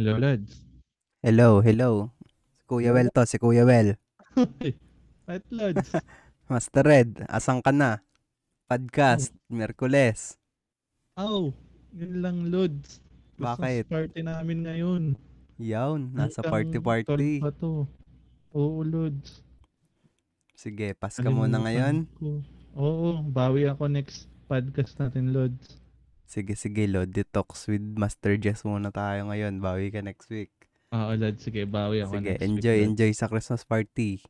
[0.00, 0.64] Hello, Lods.
[1.20, 2.08] Hello, hello.
[2.56, 4.00] Si Kuya Well to, si Kuya Well.
[5.28, 5.92] At Lods.
[6.48, 8.00] Master Red, asan ka na?
[8.64, 10.40] Podcast, Merkules.
[11.20, 11.52] Aw,
[11.92, 13.04] yun lang, Lods.
[13.36, 13.92] Bakit?
[13.92, 15.02] Christmas party namin ngayon.
[15.60, 17.44] Yawn, nasa party-party.
[17.44, 17.84] 12 pa to.
[18.56, 19.44] Oo, Lods.
[20.56, 22.08] Sige, pass ka muna ngayon.
[22.16, 22.40] Ko.
[22.72, 25.76] Oo, bawi ako next podcast natin, Lods.
[26.30, 27.10] Sige, sige, Lord.
[27.10, 29.58] Detox with Master Jess muna tayo ngayon.
[29.58, 30.54] Bawi ka next week.
[30.94, 31.42] Oo, Lods.
[31.42, 32.90] Sige, bawi ako Sige, next enjoy, week, Lods.
[32.94, 34.22] enjoy sa Christmas party.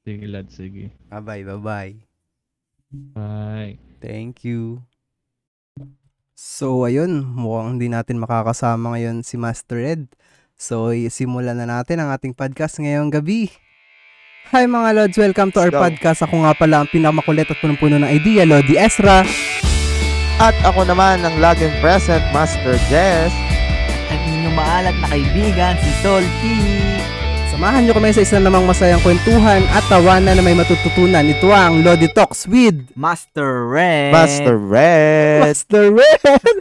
[0.00, 0.56] Sige, Lods.
[0.56, 0.96] Sige.
[1.12, 1.92] Bye-bye, bye-bye.
[3.12, 3.76] Bye.
[4.00, 4.80] Thank you.
[6.32, 10.08] So, ayun, mukhang hindi natin makakasama ngayon si Master Ed.
[10.56, 13.52] So, y- simulan na natin ang ating podcast ngayong gabi.
[14.48, 15.76] Hi mga Lods, welcome to our go.
[15.76, 16.20] podcast.
[16.20, 19.24] Ako nga pala ang pinakamakulit at punong-puno ng idea, Lodi Ezra.
[20.36, 23.30] At ako naman ang laging present, Master Jess.
[24.10, 26.58] ang inyong maalat na kaibigan, si Salty.
[27.48, 31.22] Samahan nyo kami sa isa namang masayang kwentuhan at tawanan na may matututunan.
[31.22, 34.10] Ito ang Lodi Talks with Master Red.
[34.10, 35.40] Master Red.
[35.46, 36.58] Master Red.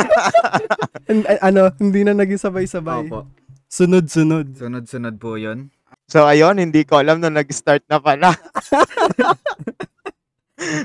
[1.10, 3.06] An- a- ano, hindi na naging sabay-sabay.
[3.06, 3.28] Opo.
[3.68, 4.56] Sunod-sunod.
[4.56, 5.68] Sunod-sunod po yun.
[6.08, 8.32] So ayun, hindi ko alam na nag-start na pala.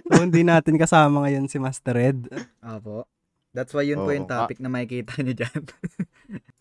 [0.07, 2.31] So, hindi natin kasama ngayon si Master Red.
[2.63, 3.05] Opo.
[3.55, 5.61] That's why yun po Oo yung topic na makikita niyo dyan.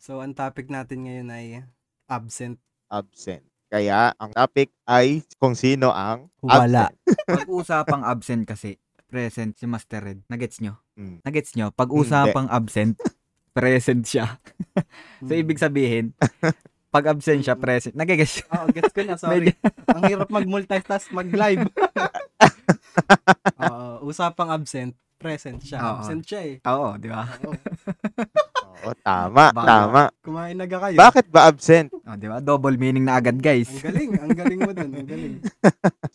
[0.04, 1.64] So, ang topic natin ngayon ay
[2.12, 2.60] absent.
[2.92, 3.40] Absent.
[3.72, 6.92] Kaya ang topic ay kung sino ang Wala.
[7.40, 8.76] Pag-usapang absent kasi,
[9.08, 10.20] present si Master Red.
[10.28, 10.76] Nagets nyo?
[11.00, 11.24] Mm.
[11.24, 11.72] Nagets nyo?
[11.72, 13.00] Pag-usapang absent,
[13.56, 14.36] present siya.
[15.24, 16.12] so, ibig sabihin,
[16.94, 17.96] pag absent siya, present.
[17.96, 18.46] Nagigets nyo?
[18.60, 19.56] Oo, gets ko na, sorry.
[19.88, 21.64] ang hirap mag-multitask, mag-live.
[24.04, 25.80] Usapang absent, present siya.
[25.80, 25.88] Oo.
[25.98, 26.54] Absent siya eh.
[26.62, 27.24] Oo, di ba?
[27.42, 27.56] Oo.
[28.84, 30.02] Oo, tama, Baka- tama.
[30.20, 30.96] Kumain na ga kayo.
[31.00, 31.88] Bakit ba absent?
[31.88, 32.36] Oh, di ba?
[32.36, 33.70] Double meaning na agad, guys.
[33.70, 35.34] Ang galing, ang galing mo dun, ang galing.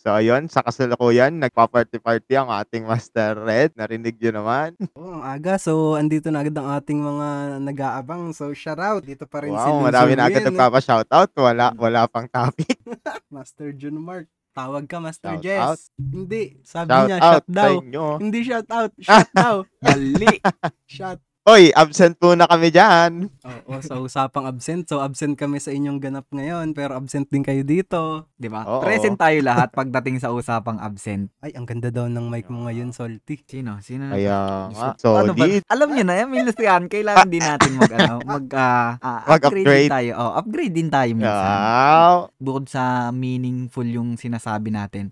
[0.00, 3.76] So ayun, sa kasalukuyan, nagpa-party-party ang ating Master Red.
[3.76, 4.72] Narinig nyo naman.
[4.96, 5.60] Oo, ang aga.
[5.60, 7.28] So, andito na agad ang ating mga
[7.60, 8.32] nag-aabang.
[8.32, 9.04] So, shout out.
[9.04, 11.30] Dito pa rin si Wow, Luzon marami na agad Win, nagpapa-shoutout.
[11.36, 12.80] Wala, wala pang topic.
[13.34, 14.24] Master Jun Mark.
[14.50, 15.62] Tawag ka, Master Shout Jess.
[15.62, 15.80] out.
[15.96, 16.58] Hindi.
[16.66, 17.72] Sabi Shout niya, out shut daw.
[17.78, 18.06] inyo.
[18.18, 18.92] Hindi shout out.
[19.06, 19.54] Shut daw.
[19.78, 20.34] Mali.
[20.90, 21.18] Shut.
[21.48, 23.32] Oy, absent po na kami dyan.
[23.48, 24.84] Oo, so usapang absent.
[24.84, 26.76] So, absent kami sa inyong ganap ngayon.
[26.76, 28.28] Pero absent din kayo dito.
[28.36, 28.68] Di ba?
[28.68, 28.84] Oo.
[28.84, 31.32] Present tayo lahat pagdating sa usapang absent.
[31.40, 33.40] Ay, ang ganda daw ng mic mo ngayon, Salty.
[33.48, 33.80] Sino?
[33.80, 34.12] Sino?
[34.12, 35.48] Kaya nga, Ano ba?
[35.72, 39.64] Alam niyo na, yung minus yan, kailangan din natin mag, ano, mag, ah, ah, upgrade
[39.64, 39.88] Mag-upgrade.
[39.88, 40.10] din tayo.
[40.20, 41.56] Oh, upgrade din tayo minsan.
[41.56, 42.14] Wow.
[42.36, 45.08] Bukod sa meaningful yung sinasabi natin,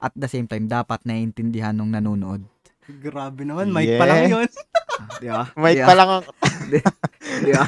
[0.00, 2.40] at the same time, dapat naiintindihan nung nanonood.
[2.86, 4.32] Grabe naman, mic pa lang Yeah.
[4.38, 4.48] yun.
[4.96, 5.42] Ah, Di ba?
[5.50, 5.70] Ba?
[5.82, 6.24] pa lang ang...
[6.66, 6.78] Di
[7.50, 7.64] ba?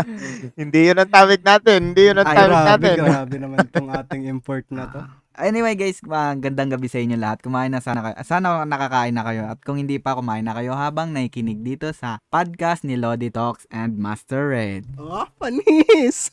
[0.60, 1.78] Hindi yun ang topic natin.
[1.90, 2.96] Hindi yun ang Ay, topic Grabe, natin.
[3.04, 5.02] grabe naman tong ating import na to.
[5.34, 7.40] Anyway guys, magandang gabi sa inyo lahat.
[7.40, 8.16] Kumain na sana kayo.
[8.22, 9.48] Sana nakakain na kayo.
[9.48, 13.64] At kung hindi pa, kumain na kayo habang nakikinig dito sa podcast ni Lodi Talks
[13.68, 14.84] and Master Red.
[14.96, 16.30] Oh, panis!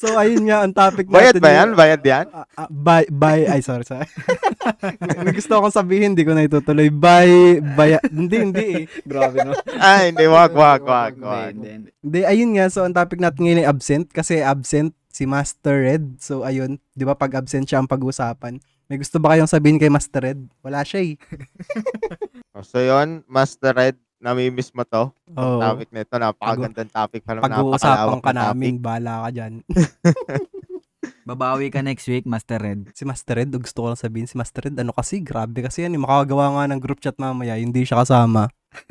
[0.00, 1.16] So, ayun nga ang topic natin.
[1.20, 1.68] Bayad ba yan?
[1.76, 2.26] Bayad yan?
[2.32, 4.08] Ah, ah, bye, bye, ay sorry, sorry.
[5.24, 6.88] May gusto akong sabihin, hindi ko na itutuloy.
[6.88, 8.84] Bye, bye, hindi, hindi eh.
[9.04, 9.52] Grabe no?
[9.76, 10.24] Ay, hindi.
[10.24, 11.52] Wag, wag, wag, wag.
[12.00, 16.16] Hindi, ayun nga, so ang topic natin ngayon ay absent, kasi absent si Master Red.
[16.22, 18.56] So, ayun, di ba pag absent siya ang pag-usapan.
[18.90, 20.40] May gusto ba kayong sabihin kay Master Red?
[20.64, 21.14] Wala siya eh.
[22.50, 25.08] Oh, So yun, Master Red, namimiss mo to.
[25.30, 25.58] Oo.
[25.58, 27.48] Topic nito, napakagandang topic pa naman.
[27.48, 28.84] Pag-uusapan napakalawak ka na namin, topic.
[28.84, 29.52] bala ka dyan.
[31.22, 32.90] Babawi ka next week, Master Red.
[32.92, 35.94] si Master Red, gusto ko lang sabihin, si Master Red, ano kasi, grabe kasi yan.
[35.94, 36.00] eh.
[36.00, 38.48] Makagawa nga ng group chat mamaya, hindi siya kasama.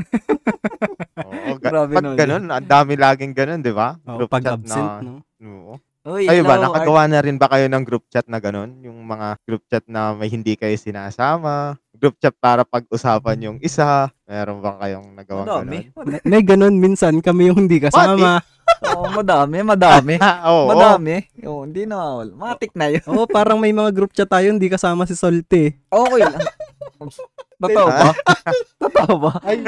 [1.20, 2.16] Oo, ga- Grabe pag nun.
[2.16, 4.00] ganun, ang dami laging ganun, di ba?
[4.04, 5.14] Oh, Group pag chat absent, na- no?
[5.42, 5.74] Oo.
[6.10, 8.80] Uy, Kayo ba, nakagawa na rin ba kayo ng group chat na ganun?
[8.82, 11.76] Yung mga group chat na may hindi kayo sinasama?
[12.00, 14.08] Group chat para pag-usapan yung isa?
[14.24, 15.92] Meron ba kayong nagawang Madami.
[15.92, 16.08] ganun?
[16.08, 18.40] May, may ganun minsan, kami yung hindi kasama.
[18.96, 20.16] Oo, madami, madami.
[20.24, 20.72] Ah, oo.
[20.72, 21.28] Madami.
[21.44, 22.24] Oo, hindi na.
[22.24, 22.32] wala.
[22.32, 23.04] Matik na yun.
[23.12, 25.76] Oo, parang may mga group chat tayo, hindi kasama si Solte.
[25.92, 26.40] Okay lang.
[27.60, 28.12] Totoo ba?
[28.84, 29.32] Totoo ba?
[29.44, 29.60] Ay,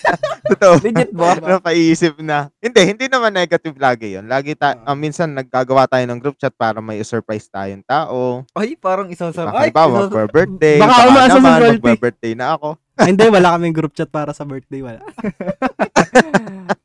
[0.54, 0.74] Totoo.
[0.78, 1.34] Legit ba?
[1.34, 2.46] Napaisip na.
[2.62, 4.30] Hindi, hindi naman negative lagi yon.
[4.30, 8.46] Lagi ta- ah, minsan naggagawa tayo ng group chat para may surprise tayong tao.
[8.54, 9.50] Ay, parang isa sa...
[9.50, 10.78] Baka Ay, ba, isa- mag-birthday.
[10.78, 11.82] Baka Baka, naman, Salty.
[11.82, 12.68] mag-birthday na ako.
[13.00, 15.00] hindi, wala kaming group chat para sa birthday, wala.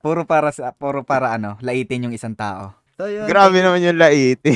[0.01, 2.73] puro para sa puro para ano, laitin yung isang tao.
[2.97, 3.27] So, yun.
[3.27, 4.55] Grabe naman yung laiti.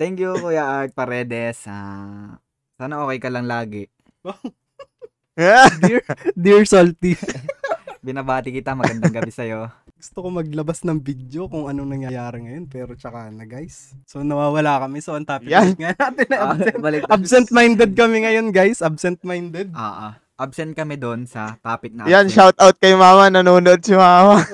[0.00, 1.68] Thank you Kuya Art Paredes.
[1.68, 2.40] Ah,
[2.74, 3.86] sana okay ka lang lagi.
[5.82, 6.00] Dear,
[6.32, 7.18] dear Salty.
[8.04, 9.68] Binabati kita, magandang gabi sa'yo.
[9.96, 13.96] Gusto ko maglabas ng video kung anong nangyayari ngayon, pero tsaka na guys.
[14.04, 15.00] So nawawala kami.
[15.00, 15.72] So ang topic Yan.
[15.74, 16.76] nga natin ay Ah, absent.
[16.78, 17.02] balik.
[17.08, 18.84] Absent-minded kami ngayon guys.
[18.84, 19.72] Absent-minded.
[19.72, 20.12] Ah, ah.
[20.36, 23.32] Absent kami doon sa topic na Yan, shout out kay mama.
[23.32, 24.44] Nanonood si mama.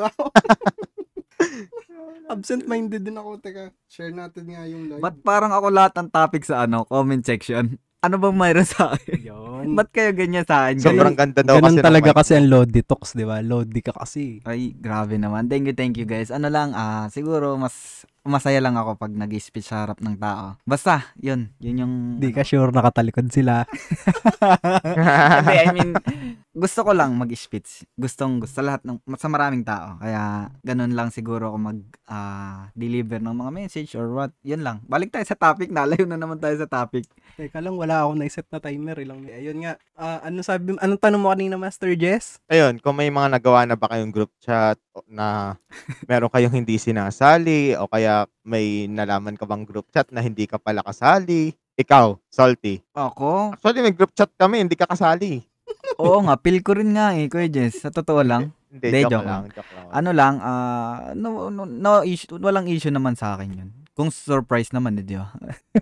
[2.30, 3.42] Absent-minded din ako.
[3.42, 5.02] Teka, share natin nga yung live.
[5.02, 7.74] Ba't parang ako lahat ng topic sa ano, comment section?
[8.00, 9.20] Ano bang mayroon sa akin?
[9.20, 9.76] Yun.
[9.76, 10.80] Ba't kayo ganyan sa akin?
[10.80, 11.84] Sobrang ganda daw Ganun kasi.
[11.84, 13.44] talaga kasi ang load detox, di ba?
[13.44, 14.40] Loady ka kasi.
[14.48, 15.52] Ay, grabe naman.
[15.52, 16.32] Thank you, thank you guys.
[16.32, 20.60] Ano lang, ah, siguro mas masaya lang ako pag nag-speech sa harap ng tao.
[20.68, 21.52] Basta, yun.
[21.62, 21.94] Yun yung...
[22.20, 23.64] Di ka sure nakatalikod sila.
[25.40, 25.96] Hindi, I mean,
[26.62, 27.88] gusto ko lang mag-speech.
[27.96, 29.96] Gustong gusto lahat ng sa maraming tao.
[29.96, 31.80] Kaya ganun lang siguro ako mag
[32.10, 34.32] ah, deliver ng mga message or what.
[34.44, 34.84] Yun lang.
[34.84, 35.72] Balik tayo sa topic.
[35.72, 37.08] Nalayo na naman tayo sa topic.
[37.40, 39.00] Teka lang, wala akong naiset na timer.
[39.00, 39.80] Ilang, ayun nga.
[39.96, 42.42] Ah, ano sabi, anong tanong mo kanina, Master Jess?
[42.52, 44.76] Ayun, kung may mga nagawa na ba kayong group chat
[45.06, 45.56] na
[46.04, 50.56] meron kayong hindi sinasali o kaya may nalaman ka bang group chat na hindi ka
[50.56, 51.52] pala kasali.
[51.74, 52.84] Ikaw, Salty.
[52.92, 53.56] Ako?
[53.56, 55.40] Actually, may group chat kami, hindi ka kasali.
[56.02, 57.80] Oo nga, feel ko rin nga eh, Kuya Jess.
[57.80, 58.52] Sa totoo lang.
[58.70, 59.42] Hindi, Hindi, joke, joke lang.
[59.50, 59.86] Joke lang.
[59.90, 63.70] Ano lang, ah, no, no, no issue, walang issue naman sa akin yun.
[63.98, 65.26] Kung surprise naman, eh, di ba?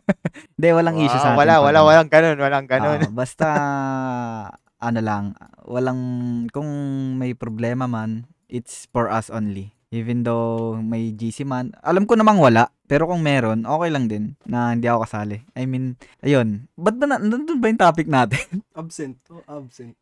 [0.56, 1.41] Hindi, walang issue sa Ah, atin.
[1.44, 1.88] Wala, pag wala, ano.
[1.93, 2.99] walang ganun, walang ganun.
[3.05, 3.47] Ah, basta,
[4.81, 5.25] ano lang,
[5.69, 6.00] walang,
[6.49, 6.69] kung
[7.20, 9.77] may problema man, it's for us only.
[9.89, 12.69] Even though may GC man, alam ko namang wala.
[12.85, 15.41] Pero kung meron, okay lang din na hindi ako kasali.
[15.56, 16.69] I mean, ayun.
[16.77, 18.45] Ba't ba na, nandun ba yung topic natin?
[18.81, 19.17] Absent.
[19.33, 19.97] Oh, absent.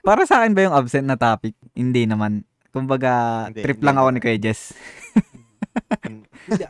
[0.00, 1.52] Para sa akin ba yung absent na topic?
[1.76, 2.48] Hindi naman.
[2.72, 4.72] Kumbaga, Hindi, trip hindi lang ako ni Kuya Jess.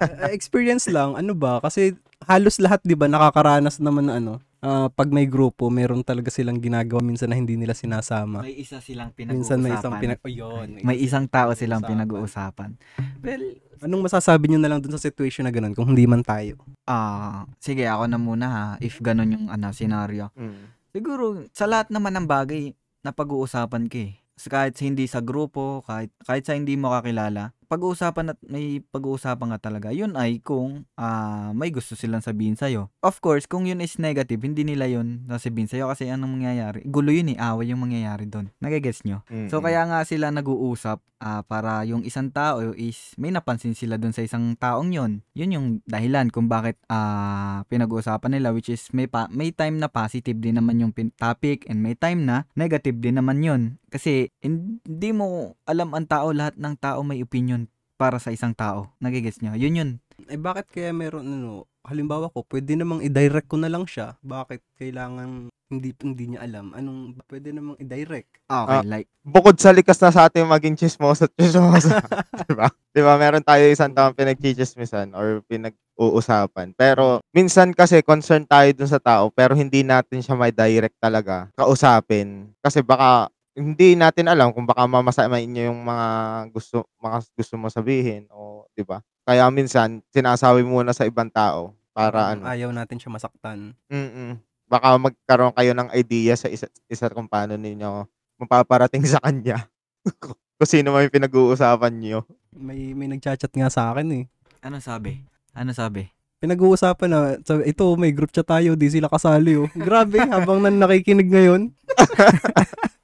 [0.01, 1.15] Ah, experience lang.
[1.15, 1.61] Ano ba?
[1.63, 1.95] Kasi
[2.25, 6.59] halos lahat, di ba, nakakaranas naman na ano, ah, pag may grupo, meron talaga silang
[6.59, 8.43] ginagawa minsan na hindi nila sinasama.
[8.43, 10.19] May isa silang Minsan may isang pinag...
[10.27, 10.83] Oh, yun.
[10.83, 12.75] May isang tao silang pinag-uusapan.
[12.75, 13.23] pinag-uusapan.
[13.23, 13.45] Well,
[13.77, 16.57] Anong masasabi nyo na lang dun sa situation na ganun kung hindi man tayo?
[16.89, 20.33] ah, sige ako na muna ha, if ganun yung ano, scenario.
[20.33, 20.73] Mm.
[20.97, 22.73] Siguro, sa lahat naman ng bagay
[23.05, 24.17] na pag-uusapan ka eh.
[24.37, 29.53] Kahit sa hindi sa grupo, kahit, kahit sa hindi mo kakilala, pag-uusapan at may pag-uusapan
[29.53, 32.89] nga talaga, yun ay kung ah, may gusto silang sabihin sa'yo.
[33.03, 36.87] Of course, kung yun is negative, hindi nila yun sasabihin sa'yo kasi anong mangyayari?
[36.87, 38.55] Gulo yun eh, away yung mangyayari doon.
[38.63, 39.27] Nagigets nyo?
[39.51, 39.65] So Mm-mm.
[39.67, 44.23] kaya nga sila nag-uusap ah, para yung isang tao is may napansin sila dun sa
[44.23, 45.25] isang taong yon.
[45.33, 49.89] Yun yung dahilan kung bakit ah, pinag-uusapan nila which is may pa- may time na
[49.89, 53.63] positive din naman yung pin- topic and may time na negative din naman yun.
[53.89, 57.56] Kasi hindi mo alam ang tao lahat ng tao may opinion
[57.97, 58.93] para sa isang tao.
[59.01, 59.57] Nagigets nyo?
[59.57, 59.91] Yun yun.
[60.29, 64.17] Eh bakit kaya meron ano, halimbawa ko, pwede namang i-direct ko na lang siya.
[64.21, 66.71] Bakit kailangan hindi hindi niya alam?
[66.73, 68.31] Anong pwede namang i-direct?
[68.47, 68.85] Okay, Ah.
[68.87, 71.99] like Bukod sa likas na sa ating maging chismosa at chismosa.
[72.49, 72.71] diba?
[72.95, 76.71] Diba, meron tayo isang taong pinag-chismisan or pinag-uusapan.
[76.79, 81.51] Pero, minsan kasi concern tayo dun sa tao, pero hindi natin siya may direct talaga
[81.59, 82.55] kausapin.
[82.63, 83.27] Kasi baka,
[83.57, 86.07] hindi natin alam kung baka mamasamain niya yung mga
[86.53, 89.01] gusto mga gusto mo sabihin o 'di ba?
[89.25, 92.45] Kaya minsan sinasabi muna sa ibang tao para ano.
[92.45, 93.73] Ayaw natin siya masaktan.
[93.89, 94.37] Mm.
[94.69, 98.05] Baka magkaroon kayo ng idea sa isa, isa kung paano ninyo
[98.37, 99.65] mapaparating sa kanya.
[100.61, 102.29] kung sino may pinag-uusapan niyo.
[102.53, 104.25] May may nagchat-chat nga sa akin eh.
[104.61, 105.25] ano sabi?
[105.57, 106.13] Ano sabi?
[106.37, 109.73] Pinag-uusapan na, sabi, ito may group chat tayo, di sila kasali oh.
[109.73, 111.73] Grabe, habang nan nakikinig ngayon.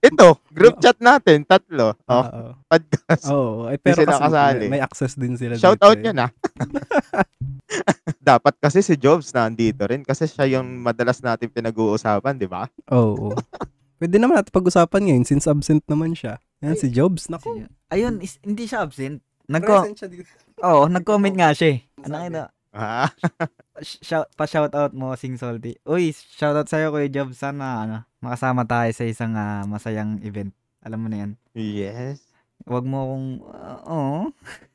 [0.00, 1.92] Ito, group chat natin, tatlo.
[2.08, 2.24] Oh,
[2.64, 3.24] podcast.
[3.28, 4.64] Oo, eh, pero sila kasi kasali.
[4.64, 6.02] may, may access din sila Shout dito out eh.
[6.02, 6.26] niya na.
[8.34, 12.64] Dapat kasi si Jobs na andito rin kasi siya yung madalas natin pinag-uusapan, di ba?
[12.88, 13.36] Oo.
[14.00, 16.40] Pwede naman natin pag-usapan ngayon since absent naman siya.
[16.64, 17.28] Yan si Jobs.
[17.28, 19.20] Naku, Ayun, is, hindi siya absent.
[19.44, 20.30] Nagko present siya dito.
[20.64, 21.78] Oo, nag-comment nga siya eh.
[22.04, 22.40] Ano Sabi?
[22.74, 23.06] Ah,
[23.78, 25.78] Shout, pa-shoutout mo, Sing Salty.
[25.86, 27.30] Uy, shoutout sa'yo, Kuya Job.
[27.36, 30.50] Sana, ano, makasama tayo sa isang ah, masayang event.
[30.80, 31.30] Alam mo na yan.
[31.52, 32.24] yes.
[32.64, 34.16] Huwag mo akong, ah, oo.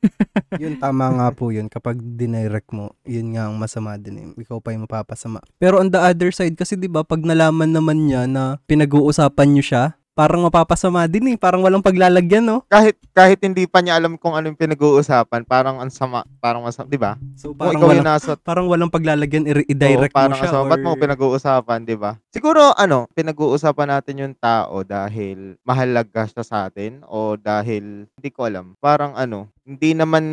[0.62, 1.66] yun, tama nga po yun.
[1.66, 4.26] Kapag dinirect mo, yun nga ang masama din eh.
[4.38, 5.42] Ikaw pa yung mapapasama.
[5.58, 9.64] Pero on the other side, kasi di ba pag nalaman naman niya na pinag-uusapan niyo
[9.74, 11.36] siya, parang mapapasama din eh.
[11.38, 12.62] Parang walang paglalagyan, no?
[12.66, 17.00] Kahit kahit hindi pa niya alam kung anong pinag-uusapan, parang ang sama, parang masama, di
[17.00, 17.16] ba?
[17.36, 20.50] So Kung parang ikaw yung walang, nasa parang walang paglalagyan, i-direct mo parang siya.
[20.52, 20.70] asama.
[20.76, 22.16] Ba't mo or- pinag-uusapan, di ba?
[22.30, 28.46] Siguro, ano, pinag-uusapan natin yung tao dahil mahalaga siya sa atin o dahil, hindi ko
[28.46, 30.24] alam, parang ano, hindi naman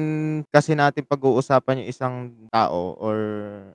[0.50, 2.16] kasi natin pag-uusapan yung isang
[2.50, 3.18] tao or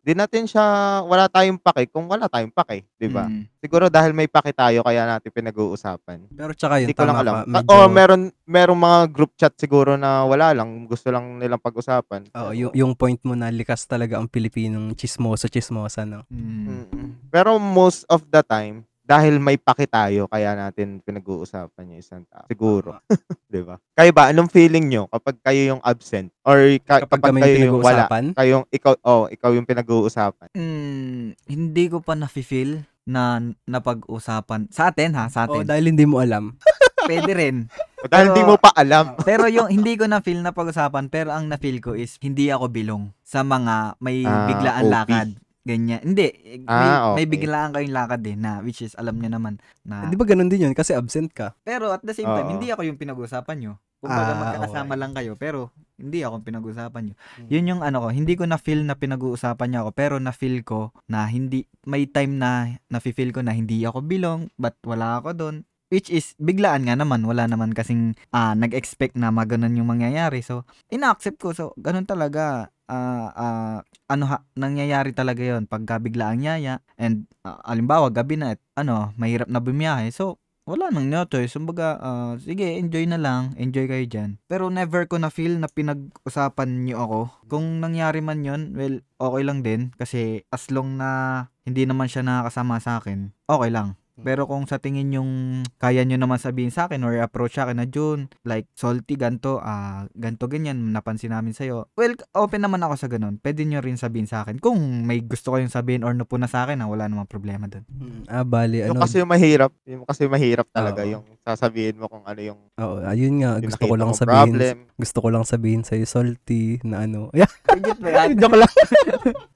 [0.02, 3.30] di natin siya wala tayong pake kung wala tayong pake, 'di ba?
[3.30, 3.46] Mm.
[3.62, 6.26] Siguro dahil may pake tayo kaya natin pinag-uusapan.
[6.34, 7.34] Pero tsaka yun, Hindi ko lang tama alam.
[7.34, 7.38] ka.
[7.38, 11.62] Ah, Medyo, O meron merong mga group chat siguro na wala lang, gusto lang nilang
[11.62, 12.26] pag-usapan.
[12.34, 16.26] Oo, yung, yung point mo na likas talaga ang Pilipinong chismoso, chismosa, no?
[16.26, 16.90] Mm.
[16.90, 17.08] Mm-mm.
[17.30, 22.48] Pero most of the time, dahil may pake tayo, kaya natin pinag-uusapan yung isang tao.
[22.48, 22.96] Siguro.
[23.52, 23.76] di ba?
[23.92, 26.32] Kayo ba, anong feeling nyo kapag kayo yung absent?
[26.40, 28.08] Or ka- Kapag kapag, kayo yung wala?
[28.08, 30.48] Kayong, ikaw, oh, ikaw yung pinag-uusapan.
[30.56, 33.36] Mm, hindi ko pa na-feel na
[33.68, 34.72] napag-usapan.
[34.72, 35.68] Sa atin ha, sa oh, atin.
[35.68, 36.56] dahil hindi mo alam.
[37.08, 37.56] Pwede rin.
[38.00, 39.12] O dahil Pero- di mo pa alam.
[39.28, 43.12] Pero yung hindi ko na-feel na pag-usapan, pero ang na-feel ko is hindi ako bilong
[43.20, 44.92] sa mga may Ah, biglaan OP.
[44.94, 45.28] lakad.
[45.62, 46.02] Ganyan.
[46.02, 46.28] Hindi.
[46.66, 47.38] May, Ah, may okay.
[47.38, 50.66] biglaan kayong lakad din na which is alam niyo naman na Di ba ganun din
[50.66, 50.74] yun?
[50.74, 51.54] Kasi absent ka.
[51.62, 52.52] Pero at the same time, Oo.
[52.58, 53.72] hindi ako yung pinag-usapan nyo.
[54.02, 55.00] Kumbaga Ah, magkakasama okay.
[55.06, 57.14] lang kayo, pero hindi ako yung pinag-usapan nyo.
[57.14, 57.46] Hmm.
[57.46, 61.30] Yun yung ano ko, hindi ko na-feel na pinag-uusapan niya ako, pero na-feel ko na
[61.30, 65.56] hindi, may time na na-feel ko na hindi ako bilong, but wala ako doon.
[65.92, 70.42] Which is, biglaan nga naman, wala naman kasing ah, nag-expect na maganon yung mangyayari.
[70.42, 71.52] So, ina-accept ko.
[71.54, 72.72] So, ganun talaga.
[72.88, 73.78] Ah ah,
[74.10, 76.80] ano ha, nangyayari talaga yon pagka bigla ang yaya.
[76.98, 80.10] And, ah, alimbawa, gabi na, at, ano, mahirap na bumiyahe.
[80.14, 81.58] So, wala nang no choice.
[81.58, 83.54] Kumbaga, ah, sige, enjoy na lang.
[83.58, 84.38] Enjoy kayo dyan.
[84.46, 87.20] Pero never ko na feel na pinag-usapan niyo ako.
[87.50, 89.90] Kung nangyari man yon well, okay lang din.
[89.98, 93.98] Kasi as long na hindi naman siya nakakasama sa akin, okay lang.
[94.14, 95.30] Pero kung sa tingin yung
[95.76, 99.56] kaya nyo naman sabihin sa akin or approach sa akin na June, like salty, ganto,
[99.58, 101.88] ah, ganto, ganyan, napansin namin sa'yo.
[101.94, 103.36] Well, open naman ako sa ganun.
[103.36, 104.60] Pwede nyo rin sabihin sa akin.
[104.60, 107.88] Kung may gusto kayong sabihin or napuna sa akin, ah, wala namang problema dun.
[107.88, 109.02] Hmm, Ah, bali, Yung ano.
[109.02, 109.72] kasi yung mahirap.
[109.84, 111.02] Yung kasi mahirap talaga.
[111.02, 111.10] Oo.
[111.10, 113.56] Yung sasabihin mo kung ano yung, Oo, ayun nga.
[113.56, 114.52] yung Gusto ko lang sabihin.
[114.52, 114.76] problem.
[114.94, 117.32] Gusto ko lang sabihin sa'yo, salty, na ano.
[118.36, 118.68] Joke lang.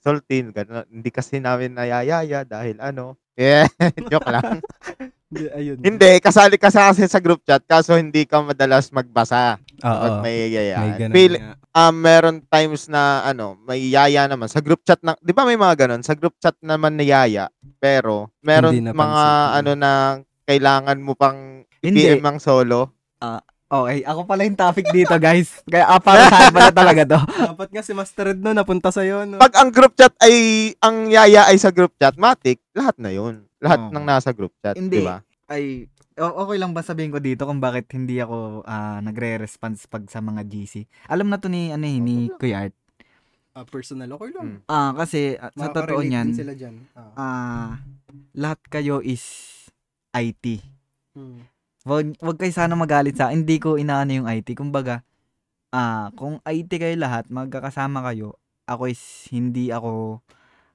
[0.00, 0.38] Salty.
[0.48, 0.86] ganun.
[0.88, 3.20] Hindi kasi namin nayayaya dahil ano.
[3.37, 3.69] Yeah,
[4.11, 4.64] joke lang.
[5.28, 5.76] Hindi, ayun.
[5.85, 9.85] Hindi, kasali ka sa kasi sa group chat kaso hindi ka madalas magbasa Oo.
[9.85, 10.49] kapag may
[10.97, 11.35] ganun Feel,
[11.76, 15.61] um, meron times na ano, may yaya naman sa group chat na, 'di ba may
[15.61, 16.00] mga ganun?
[16.00, 19.25] Sa group chat naman na yaya, pero meron mga
[19.61, 22.07] ano na kailangan mo pang Hindi.
[22.07, 22.95] PM ang solo.
[23.66, 25.58] Okay, ako pala yung topic dito, guys.
[25.66, 27.18] Kaya ah, para sa akin pala talaga to.
[27.50, 29.42] Dapat nga si Master Ed no, napunta sa'yo, no?
[29.42, 33.42] Pag ang group chat ay ang yaya ay sa group chat, matik, lahat na 'yun.
[33.58, 33.90] Lahat Oo.
[33.90, 34.78] ng nasa group chat.
[34.78, 35.18] 'di ba?
[35.50, 40.23] Ay, okay lang ba sabihin ko dito kung bakit hindi ako ah, nagre-response pag sa
[40.23, 40.87] mga GC?
[41.11, 42.76] Alam na to ni, ano, eh, ni Kuya Art.
[43.56, 44.62] Ah, personal, okay lang.
[44.62, 44.70] Mm.
[44.70, 46.87] Ah, kasi ah, sa totoo niyan, sila dyan.
[46.94, 47.11] Ah.
[47.18, 47.70] ah,
[48.37, 49.25] lahat kayo is
[50.14, 50.62] IT.
[51.16, 51.40] Hmm.
[51.87, 53.47] Wag, wag kayo sana magalit sa akin.
[53.47, 54.59] Hindi ko inaano yung IT.
[54.59, 55.07] Kumbaga,
[55.71, 58.99] ah, kung IT kayo lahat, magkakasama kayo, ako is
[59.31, 60.19] hindi ako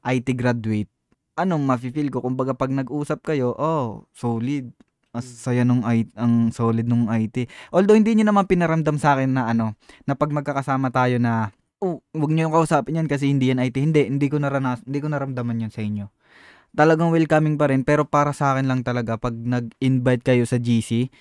[0.07, 0.87] IT graduate.
[1.35, 2.23] Anong mafe-feel ko?
[2.23, 4.71] Kumbaga, pag nag-usap kayo, oh, solid.
[5.11, 5.35] Ang Mm.
[5.35, 7.43] saya nung IT, ang solid nung IT.
[7.75, 9.75] Although, hindi niyo naman pinaramdam sa akin na ano,
[10.07, 11.51] na pag magkakasama tayo na,
[11.83, 13.75] oh, wag niyo yung kausapin yan kasi hindi yan IT.
[13.83, 16.07] Hindi, hindi ko naranas, hindi ko naramdaman yan sa inyo
[16.71, 21.11] talagang welcoming pa rin pero para sa akin lang talaga pag nag-invite kayo sa GC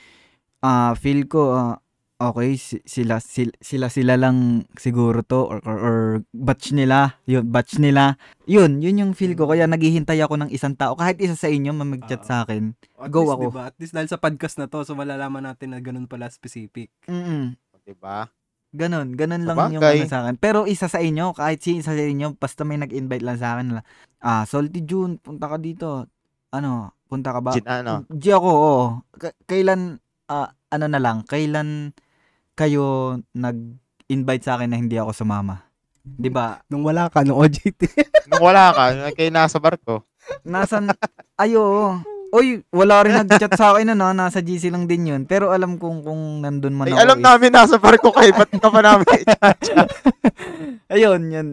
[0.62, 1.76] ah feel ko ah,
[2.21, 5.99] okay si- sila, sila sila sila lang siguro to or, or, or
[6.37, 10.76] batch nila yun batch nila yun yun yung feel ko kaya naghihintay ako ng isang
[10.76, 12.28] tao kahit isa sa inyo mag-chat Oo.
[12.28, 13.45] sa akin At Go least, ako.
[13.49, 13.62] Diba?
[13.64, 16.92] At least dahil sa podcast na to, so malalaman natin na ganun pala specific.
[17.09, 18.28] mm 'Di ba?
[18.70, 20.06] Ganon, ganon lang yung Sabagay.
[20.06, 20.34] ano sa akin.
[20.38, 23.66] Pero isa sa inyo, kahit si isa sa inyo, basta may nag-invite lang sa akin
[23.78, 23.82] na,
[24.22, 26.06] ah, Salty June, punta ka dito.
[26.54, 27.50] Ano, punta ka ba?
[27.50, 28.06] Gin, ano?
[28.06, 28.84] G ako, oo.
[29.18, 29.98] K- kailan,
[30.30, 31.90] ah, ano na lang, kailan
[32.54, 35.66] kayo nag-invite sa akin na hindi ako sumama?
[36.00, 36.60] 'Di ba?
[36.72, 37.80] Nung wala ka, nung OJT.
[38.32, 40.06] Nung wala ka, kay nasa barko.
[40.46, 40.88] Nasan,
[41.36, 41.96] ayo,
[42.30, 45.22] Oy, wala rin nag-chat sa akin na nasa GC lang din yun.
[45.26, 47.02] Pero alam kong kung nandun man Ay, ako.
[47.02, 49.06] alam is- namin nasa barko kay ba't ka pa namin?
[50.94, 51.49] Ayun, yun.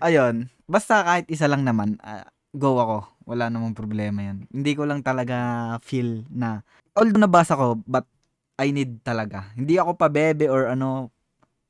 [0.00, 0.48] Ayun.
[0.64, 2.24] Basta kahit isa lang naman, ah,
[2.56, 2.98] go ako.
[3.28, 4.48] Wala namang problema yan.
[4.48, 5.36] Hindi ko lang talaga
[5.84, 6.64] feel na,
[6.96, 8.08] although nabasa ko, but
[8.56, 9.52] I need talaga.
[9.52, 11.12] Hindi ako pa bebe or ano,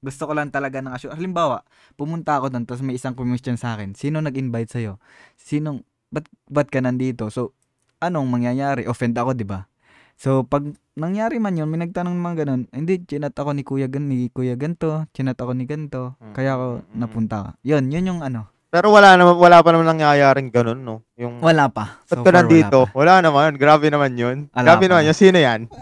[0.03, 1.15] gusto ko lang talaga ng assure.
[1.15, 1.63] Halimbawa,
[1.95, 3.95] pumunta ako doon, tapos may isang question sa akin.
[3.95, 4.99] Sino nag-invite sa'yo?
[5.39, 7.31] Sinong, ba't, ba't ka nandito?
[7.31, 7.55] So,
[8.03, 8.91] anong mangyayari?
[8.91, 9.71] Offend ako, di ba?
[10.19, 14.07] So, pag nangyari man yun, may nagtanong naman ganun, hindi, chinat ako ni kuya, gan,
[14.07, 16.99] ni kuya ganto, chinat ako ni ganto, Mm, kaya ako mm, mm.
[16.99, 17.39] napunta.
[17.65, 18.47] Yun, yun yung ano.
[18.73, 21.05] Pero wala naman, wala pa naman nangyayaring ganun, no?
[21.21, 22.01] Yung, Wala pa.
[22.09, 22.89] ba't So ka far, nandito?
[22.97, 24.49] Wala, Wala, naman, grabe naman yun.
[24.49, 24.91] Wala grabe pa.
[24.97, 25.69] naman yun, sino yan?
[25.69, 25.77] pa.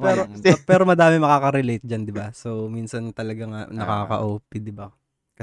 [0.04, 0.20] pero,
[0.68, 2.36] pero madami makaka-relate dyan, di ba?
[2.36, 4.92] So, minsan talaga nga nakaka-OP, di ba?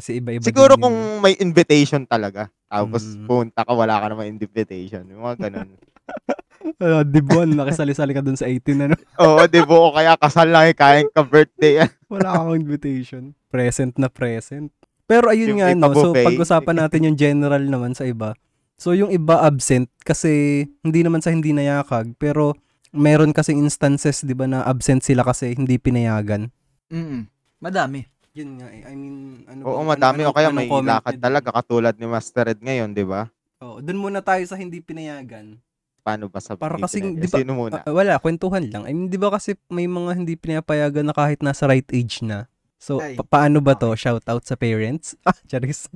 [0.02, 2.50] Kasi iba-iba Siguro din kung yung- may invitation talaga.
[2.66, 3.30] Tapos Mm.
[3.30, 5.06] punta ka, wala ka naman invitation.
[5.06, 5.70] Yung mga ganun.
[6.82, 8.94] Uh, Dibon, nakisali-sali ka dun sa 18, ano?
[9.22, 9.74] Oo, di ba?
[9.74, 11.82] O kaya kasal lang, eh, kain ka birthday.
[12.14, 13.34] Wala akong invitation.
[13.50, 14.70] Present na present.
[15.10, 15.90] Pero ayun Yung nga, no?
[15.94, 18.38] So, pag-usapan natin yung general naman sa iba.
[18.78, 22.54] So, yung iba absent kasi hindi naman sa hindi nayakag, pero
[22.94, 26.54] meron kasing instances, di ba, na absent sila kasi hindi pinayagan.
[26.94, 27.26] Mm.
[27.58, 28.11] Madami.
[28.32, 28.88] Yun nga eh.
[28.88, 30.22] I mean, ano Oo, bang- madami.
[30.24, 33.04] ano- O kaya anong may comment lakad niyo talaga katulad ni Master Ed ngayon, di
[33.04, 33.28] ba?
[33.60, 35.60] Oo, dun muna tayo sa hindi pinayagan.
[36.02, 37.14] Paano ba sa Para Pilipinas?
[37.14, 37.78] di ba- Sino muna?
[37.78, 38.84] Ah, wala, kwentuhan lang.
[38.84, 42.48] I mean, di ba kasi may mga hindi pinapayagan na kahit nasa right age na.
[42.82, 43.94] So, Ay, pa- paano ba to?
[43.94, 45.14] Shout out sa parents?
[45.28, 45.92] Ah, charis.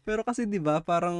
[0.00, 1.18] Pero kasi 'di ba, parang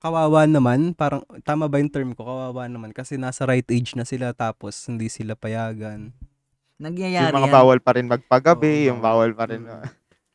[0.00, 2.24] kawawa naman, parang tama ba yung term ko?
[2.24, 6.10] Kawawa naman kasi nasa right age na sila tapos hindi sila payagan.
[6.78, 7.56] Nangyayari yung mga yan.
[7.56, 9.62] bawal pa rin magpagabi, Oo, yung bawal pa rin.
[9.62, 9.86] Mm.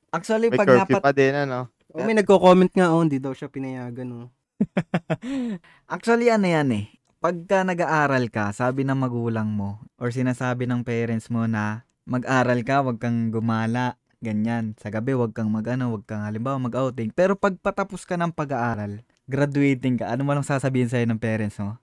[0.10, 1.03] Actually, May pag curfew napat...
[1.03, 1.69] pa din, ano?
[1.89, 4.27] Oh, may nagko-comment nga oh, hindi daw siya pinayagan oh.
[5.93, 6.86] Actually, ano yan eh.
[7.19, 12.79] Pagka nag-aaral ka, sabi ng magulang mo, or sinasabi ng parents mo na mag-aral ka,
[12.86, 14.77] wag kang gumala, ganyan.
[14.79, 17.12] Sa gabi, wag kang mag-ano, wag kang halimbawa mag-outing.
[17.12, 21.60] Pero pag patapos ka ng pag-aaral, graduating ka, ano mo lang sasabihin sa'yo ng parents
[21.60, 21.75] mo?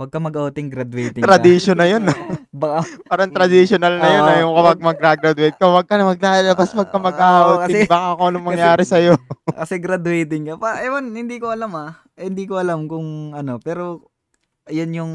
[0.00, 1.28] Wag kang mag-outing, graduating ka.
[1.28, 2.08] Tradition na yun.
[2.56, 4.20] Baka, Parang traditional na yun.
[4.24, 4.24] Oo.
[4.24, 7.84] na yung kapag mag-graduate ka, wag ka na maglalabas, wag ka mag-outing.
[7.84, 9.20] kasi- Baka kung anong mangyari sa'yo.
[9.60, 10.52] kasi graduating ka.
[10.56, 12.00] Pa, ewan, hindi ko alam ah.
[12.16, 14.08] Eh, hindi ko alam kung ano, pero
[14.72, 15.12] yan yung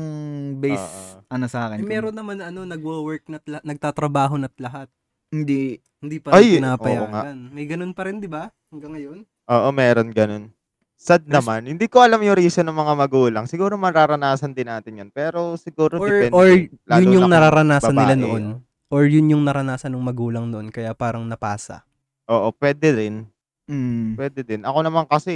[0.61, 1.33] base Oo.
[1.33, 1.81] ano sa akin.
[1.81, 4.85] Eh, meron naman ano, nagwo-work na nagtatrabaho na't lahat.
[5.33, 7.49] Hindi, Hindi pa rin pinapayagan.
[7.49, 8.53] May ganun pa rin, 'di ba?
[8.69, 9.25] Hanggang ngayon.
[9.25, 10.53] Oo, meron ganun.
[10.95, 11.67] Sad naman.
[11.67, 13.45] Hindi ko alam yung reason ng mga magulang.
[13.45, 15.09] Siguro mararanasan din natin yan.
[15.11, 16.33] Pero siguro Or depende.
[16.33, 16.47] or
[16.87, 18.43] Lalo yun yung nararanasan nila babae, noon.
[18.89, 21.83] Or yun yung naranasan ng magulang noon kaya parang napasa.
[22.25, 23.15] Oo, pwede rin.
[23.67, 24.61] mm, Pwede din.
[24.63, 25.35] Ako naman kasi,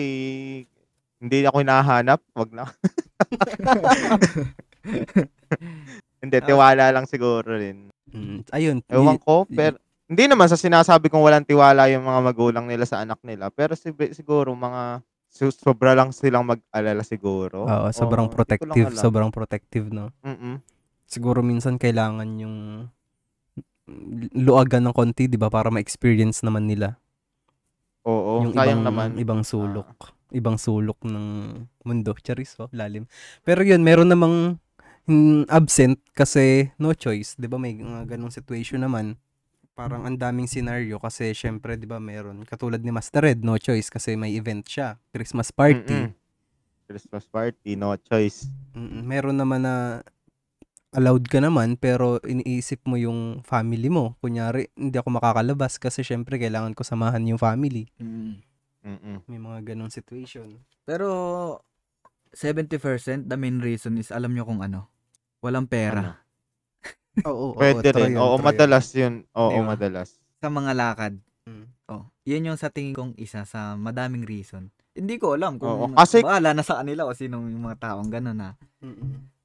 [1.20, 2.24] hindi ako hinahanap.
[2.34, 2.64] Wag na.
[6.24, 7.92] hindi, tiwala lang siguro rin.
[8.10, 8.78] Mm, ayun.
[8.90, 9.78] Ewan y- ko, pero
[10.10, 13.54] hindi naman sa sinasabi kong walang tiwala yung mga magulang nila sa anak nila.
[13.54, 17.70] Pero sig- siguro mga su- sobra lang silang mag-alala siguro.
[17.70, 20.10] Oo, sobrang lang protective, sobrang protective, no.
[20.26, 20.60] Mm-mm.
[21.10, 22.58] Siguro minsan kailangan yung
[24.34, 26.98] luagan ng konti, 'di ba, para ma-experience naman nila
[28.10, 29.10] Oo, yung sayang ibang naman.
[29.14, 29.22] Ah.
[29.22, 29.90] ibang sulok,
[30.32, 31.28] ibang sulok ng
[31.84, 32.12] mundo.
[32.18, 33.06] Charis, oh, lalim.
[33.44, 34.58] Pero yun, meron namang
[35.06, 37.60] mm, absent kasi no choice, 'di ba?
[37.60, 39.20] May mga ganong situation naman.
[39.80, 43.88] Parang ang daming scenario kasi syempre 'di ba meron katulad ni Master Red, no choice
[43.88, 46.12] kasi may event siya, Christmas party.
[46.12, 46.12] Mm-mm.
[46.84, 48.52] Christmas party, no choice.
[48.76, 50.04] Mm, meron naman na
[50.92, 54.20] allowed ka naman pero iniisip mo yung family mo.
[54.20, 57.88] Kunyari, hindi ako makakalabas kasi syempre kailangan ko samahan yung family.
[58.04, 58.52] mm.
[58.80, 59.28] Mm-mm.
[59.28, 60.56] May mga ganong situation.
[60.88, 61.08] Pero
[62.32, 64.88] 70% the main reason is alam nyo kung ano.
[65.44, 66.20] Walang pera.
[67.26, 68.16] Oo, Pwede rin.
[68.16, 69.26] Oo, madalas yun.
[69.34, 69.68] Oo, Di ba?
[69.74, 70.10] madalas.
[70.40, 71.14] Sa mga lakad.
[71.44, 71.66] Mm.
[71.90, 74.70] Oh, yun yung sa tingin kong isa sa madaming reason.
[74.94, 78.10] Hindi ko alam kung Oo, kasi- bahala na sa kanila o sinong yung mga taong
[78.10, 78.50] gano'n na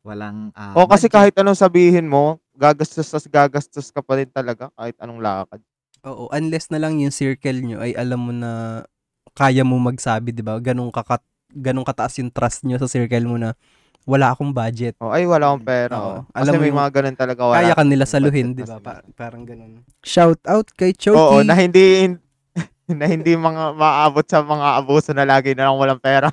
[0.04, 1.32] walang ah, O kasi budget.
[1.32, 5.60] kahit anong sabihin mo, gagastos tas gagastos ka pa rin talaga kahit anong lakad.
[6.04, 8.84] Oo, unless na lang yung circle nyo ay alam mo na
[9.32, 10.60] kaya mo magsabi, di ba?
[10.60, 13.56] Ganong, kakat, ganong kataas yung trust nyo sa circle mo na
[14.04, 14.94] wala akong budget.
[14.98, 15.94] O ay wala akong pera.
[15.94, 16.08] Oo.
[16.14, 16.20] oh.
[16.26, 17.56] Kasi Alam mo may yung- mga ganun talaga wala.
[17.58, 18.76] kaya ka nila saluhin, di ba?
[18.78, 19.80] Pa- parang ganun.
[20.00, 21.16] Shout out kay Choki.
[21.16, 22.12] Oo, na hindi
[22.90, 26.28] na hindi mga maabot sa mga abuso na lagi na lang walang pera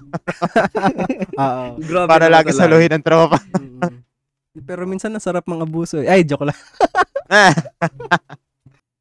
[1.39, 1.79] Oo.
[2.05, 2.59] Para lagi talaga.
[2.59, 3.39] saluhin ng tropa.
[4.67, 5.95] Pero minsan nasarap mga abuso.
[5.97, 6.11] eh.
[6.11, 6.59] Ay, joke lang.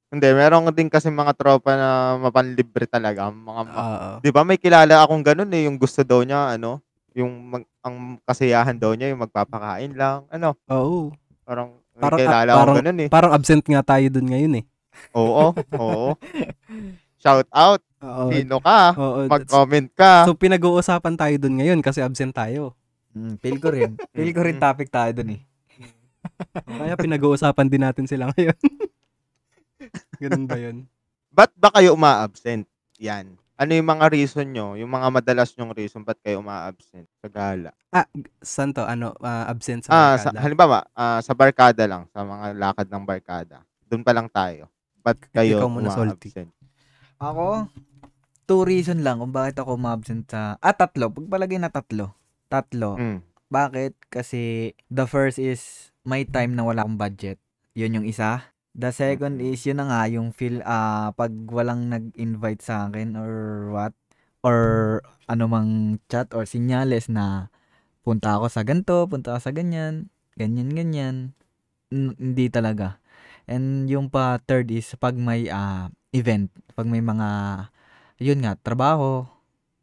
[0.06, 3.28] hindi, meron din kasi mga tropa na mapanlibre talaga.
[3.28, 4.11] Mga, ma- Oo.
[4.18, 6.78] di ba may kilala akong ganun eh, yung gusto daw niya, ano,
[7.12, 10.26] yung mag- ang kasiyahan daw niya, yung magpapakain lang.
[10.28, 11.10] Ano, Oo.
[11.42, 13.08] parang Parang- kilala parang- ganun eh.
[13.08, 14.64] Parang absent nga tayo dun ngayon eh.
[15.12, 16.08] Oo, oo.
[17.20, 18.32] Shout out, Oo.
[18.32, 18.96] sino ka?
[18.96, 19.28] Oo.
[19.28, 20.24] Mag-comment ka.
[20.24, 22.72] So pinag-uusapan tayo dun ngayon kasi absent tayo.
[23.10, 23.98] Mm, feel ko rin.
[24.14, 25.40] Feel ko rin topic tayo dun eh.
[26.80, 28.56] Kaya pinag-uusapan din natin sila ngayon.
[30.16, 30.76] Ganun ba yun?
[31.30, 32.64] Ba't ba kayo uma-absent?
[32.98, 33.34] Yan.
[33.60, 34.72] Ano yung mga reason nyo?
[34.72, 37.76] Yung mga madalas nyong reason ba't kayo uma-absent sa gala?
[38.40, 38.80] Saan to?
[38.80, 39.12] Ano?
[39.20, 40.38] ah, absent sa Ah, sa, barkada?
[40.40, 43.60] halimbawa, ah, sa barkada lang, sa mga lakad ng barkada.
[43.84, 44.64] Doon pa lang tayo.
[45.04, 46.32] Ba't kayo Ikaw muna, Salty.
[46.32, 46.50] uma-absent?
[47.20, 47.68] Ako,
[48.48, 50.56] two reason lang kung bakit ako ma-absent sa...
[50.58, 51.12] Ah, tatlo.
[51.12, 52.16] Pagpalagay na tatlo.
[52.48, 52.96] Tatlo.
[52.96, 53.20] Mm.
[53.46, 54.08] Bakit?
[54.08, 57.36] Kasi the first is my time na wala akong budget.
[57.76, 58.49] Yun yung isa.
[58.70, 63.33] The second is yun na nga yung feel ah pag walang nag-invite sa akin or
[63.74, 63.94] what
[64.46, 64.59] or
[65.26, 67.50] ano mang chat or sinyales na
[68.06, 71.16] punta ako sa ganto, punta ako sa ganyan, ganyan ganyan.
[71.90, 73.02] N- hindi talaga.
[73.50, 77.28] And yung pa third is pag may ah, event, pag may mga
[78.22, 79.26] yun nga trabaho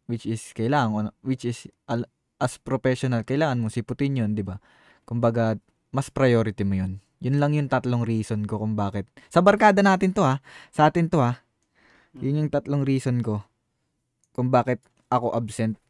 [0.08, 2.08] which is kailangan which is al-
[2.39, 4.63] as professional kailangan mo siputin yun, 'di ba?
[5.04, 5.60] Kumbaga
[5.91, 7.04] mas priority mo yun.
[7.17, 9.10] Yun lang yung tatlong reason ko kung bakit.
[9.34, 10.38] Sa barkada natin to ha.
[10.69, 11.41] Sa atin to ha.
[12.17, 13.45] Yun yung tatlong reason ko
[14.38, 14.77] kung bakit
[15.10, 15.82] ako absent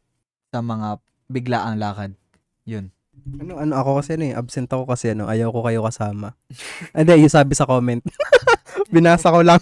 [0.48, 2.16] sa mga biglaang lakad.
[2.64, 2.88] Yun.
[3.36, 6.32] Ano, ano ako kasi ano eh, absent ako kasi ano, ayaw ko kayo kasama.
[6.96, 8.00] Hindi, yung sabi sa comment.
[8.94, 9.60] Binasa ko lang.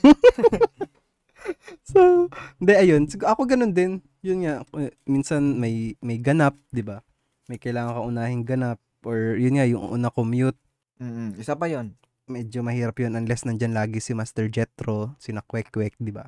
[1.91, 2.31] so,
[2.63, 3.11] hindi, ayun.
[3.11, 3.99] Ako ganun din.
[4.23, 7.03] Yun nga, eh, minsan may, may ganap, di ba?
[7.51, 8.79] May kailangan ka unahing ganap.
[9.03, 10.59] Or yun nga, yung una commute,
[10.99, 11.93] mm Isa pa yun.
[12.27, 16.27] medyo mahirap yun unless nandyan lagi si Master Jetro, si Nakwek-Kwek, di ba?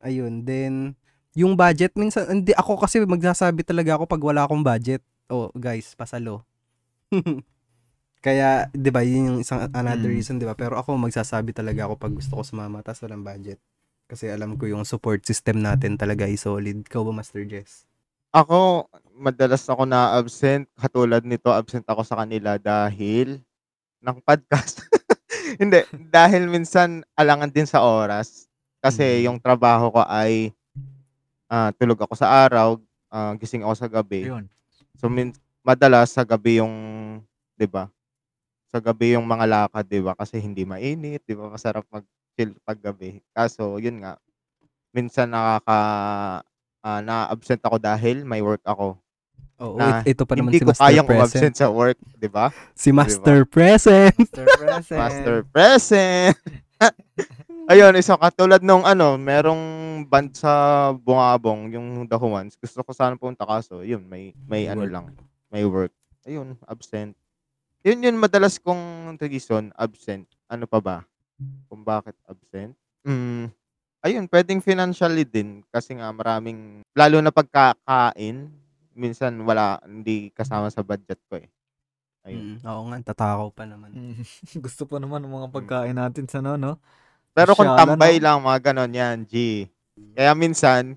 [0.00, 0.96] Ayun, then,
[1.36, 5.04] yung budget, minsan, hindi, ako kasi magsasabi talaga ako pag wala akong budget.
[5.28, 6.40] Oh, guys, pasalo.
[8.24, 10.16] Kaya, di ba, yun yung isang another Mm.
[10.16, 10.56] reason, di ba?
[10.56, 13.60] Pero ako, magsasabi talaga ako pag gusto ko sumama, tas walang budget.
[14.08, 16.88] Kasi alam ko yung support system natin talaga ay solid.
[16.88, 17.84] Ikaw ba, Master Jess?
[18.32, 20.64] Ako, madalas ako na absent.
[20.74, 23.44] Katulad nito, absent ako sa kanila dahil
[24.04, 24.84] ng podcast.
[25.60, 25.80] Hindi,
[26.12, 28.46] dahil minsan alangan din sa oras.
[28.84, 29.32] Kasi Mm.
[29.32, 30.52] yung trabaho ko ay
[31.48, 32.76] ah, tulog ako sa araw,
[33.08, 34.28] ah, gising ako sa gabi.
[34.28, 34.44] Yun.
[35.00, 36.74] So min- madalas sa gabi yung
[37.56, 37.88] 'di ba?
[38.68, 40.12] Sa gabi yung mga lakad, 'di ba?
[40.12, 41.48] Kasi hindi mainit, 'di ba?
[41.48, 43.24] Masarap mag-chill pag gabi.
[43.32, 44.20] Kaso yun nga,
[44.92, 45.78] minsan nakaka
[46.84, 49.00] ah, na-absent ako dahil may work ako.
[49.56, 51.20] Oo, Na it- ito pa naman hindi si ko Master kayang Present.
[51.22, 52.46] umabsent sa work, 'di ba?
[52.74, 54.14] Si Master Present.
[54.18, 54.98] Master present.
[54.98, 56.36] Master present.
[57.64, 59.62] Ayun, isa katulad nung ano, merong
[60.04, 60.52] band sa
[60.92, 62.60] Bungabong, yung The Humans.
[62.60, 64.92] Gusto ko sana punta kaso, yun, may may ano Work.
[64.92, 65.06] lang,
[65.48, 65.92] may work.
[66.24, 67.16] Ayun, absent.
[67.80, 68.80] Yun yun madalas kong
[69.18, 70.28] reason, absent.
[70.44, 70.96] Ano pa ba?
[71.68, 72.76] Kung bakit absent?
[73.00, 73.48] Mm,
[74.02, 78.48] ayun, pwedeng financially din kasi nga maraming lalo na pagkakain,
[78.94, 81.48] minsan wala hindi kasama sa budget ko eh.
[82.24, 82.56] Ayun.
[82.56, 83.92] Mm, oo nga, tatakaw pa naman.
[83.92, 84.16] Mm.
[84.64, 86.80] Gusto pa naman ng mga pagkain natin sa no, no?
[87.36, 89.66] Pero kung tambay lang, mga ganon yan, G.
[90.14, 90.96] Kaya minsan,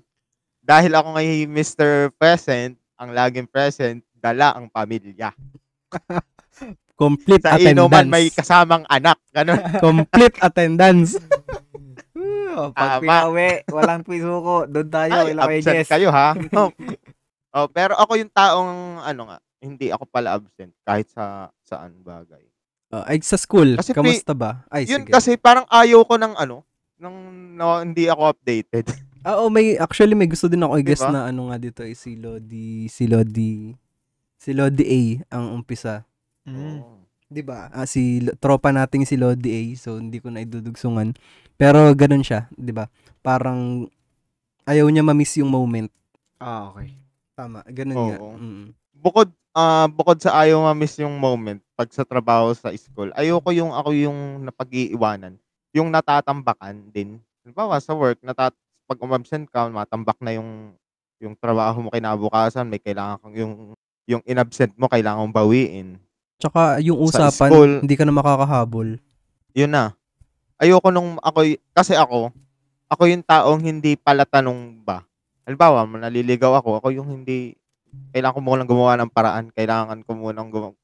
[0.62, 2.14] dahil ako ngay Mr.
[2.14, 5.34] Present, ang laging present, dala ang pamilya.
[6.98, 7.74] Complete Sa attendance.
[7.78, 9.18] inuman may kasamang anak.
[9.30, 9.58] Ganon.
[9.84, 11.14] Complete attendance.
[12.58, 13.02] Oh, pag Tama.
[13.06, 15.90] pinawi, walang pisuko, doon tayo, Ay, absent Jess.
[15.94, 16.34] kayo ha.
[17.52, 17.64] Oh.
[17.64, 22.42] Oh, pero ako yung taong, ano nga, hindi ako pala absent kahit sa saan bagay.
[22.88, 24.64] Uh, ay, sa school, Kasi kamusta ba?
[24.72, 25.12] Ay, Yun sige.
[25.12, 26.64] kasi parang ayaw ko ng ano,
[26.96, 27.16] ng
[27.58, 28.86] no, hindi ako updated.
[29.26, 31.10] Ah, Oo, may, actually, may gusto din ako i-guess Diba?
[31.10, 33.74] na ano nga dito, eh, si Lodi, si Lodi,
[34.38, 35.00] si Lodi A
[35.36, 36.06] ang umpisa.
[36.46, 36.78] Mm.
[36.80, 37.02] Oo.
[37.26, 37.66] Di ba?
[37.74, 41.18] Ah, si tropa nating si Lodi A, so hindi ko na idudugsungan.
[41.58, 42.86] Pero ganun siya, di ba?
[43.20, 43.90] Parang
[44.64, 45.90] ayaw niya ma-miss yung moment.
[46.38, 46.94] Ah, okay.
[47.38, 48.16] Tama, ganun nga.
[48.18, 48.34] Oo.
[48.34, 48.66] Mm.
[48.98, 53.70] bukod ah bukod sa ayaw ma-miss yung moment pag sa trabaho sa school, ayoko yung
[53.70, 55.38] ako yung napag-iiwanan.
[55.70, 57.22] Yung natatambakan din.
[57.46, 58.50] Halimbawa sa work, natat
[58.90, 60.74] pag umabsent ka, matambak na yung
[61.22, 63.54] yung trabaho mo kinabukasan, may kailangan kang yung
[64.10, 65.88] yung inabsent mo kailangan mong bawiin.
[66.42, 68.98] Tsaka yung Sa usapan, school- hindi ka na makakahabol.
[69.54, 69.94] Yun na.
[70.58, 72.34] Ayoko nung ako y- kasi ako
[72.88, 75.04] ako yung taong hindi pala tanong ba.
[75.48, 77.56] Halimbawa, naliligaw ako, ako yung hindi
[78.12, 80.76] kailangan ko munang gumawa ng paraan, kailangan ko munang gumawa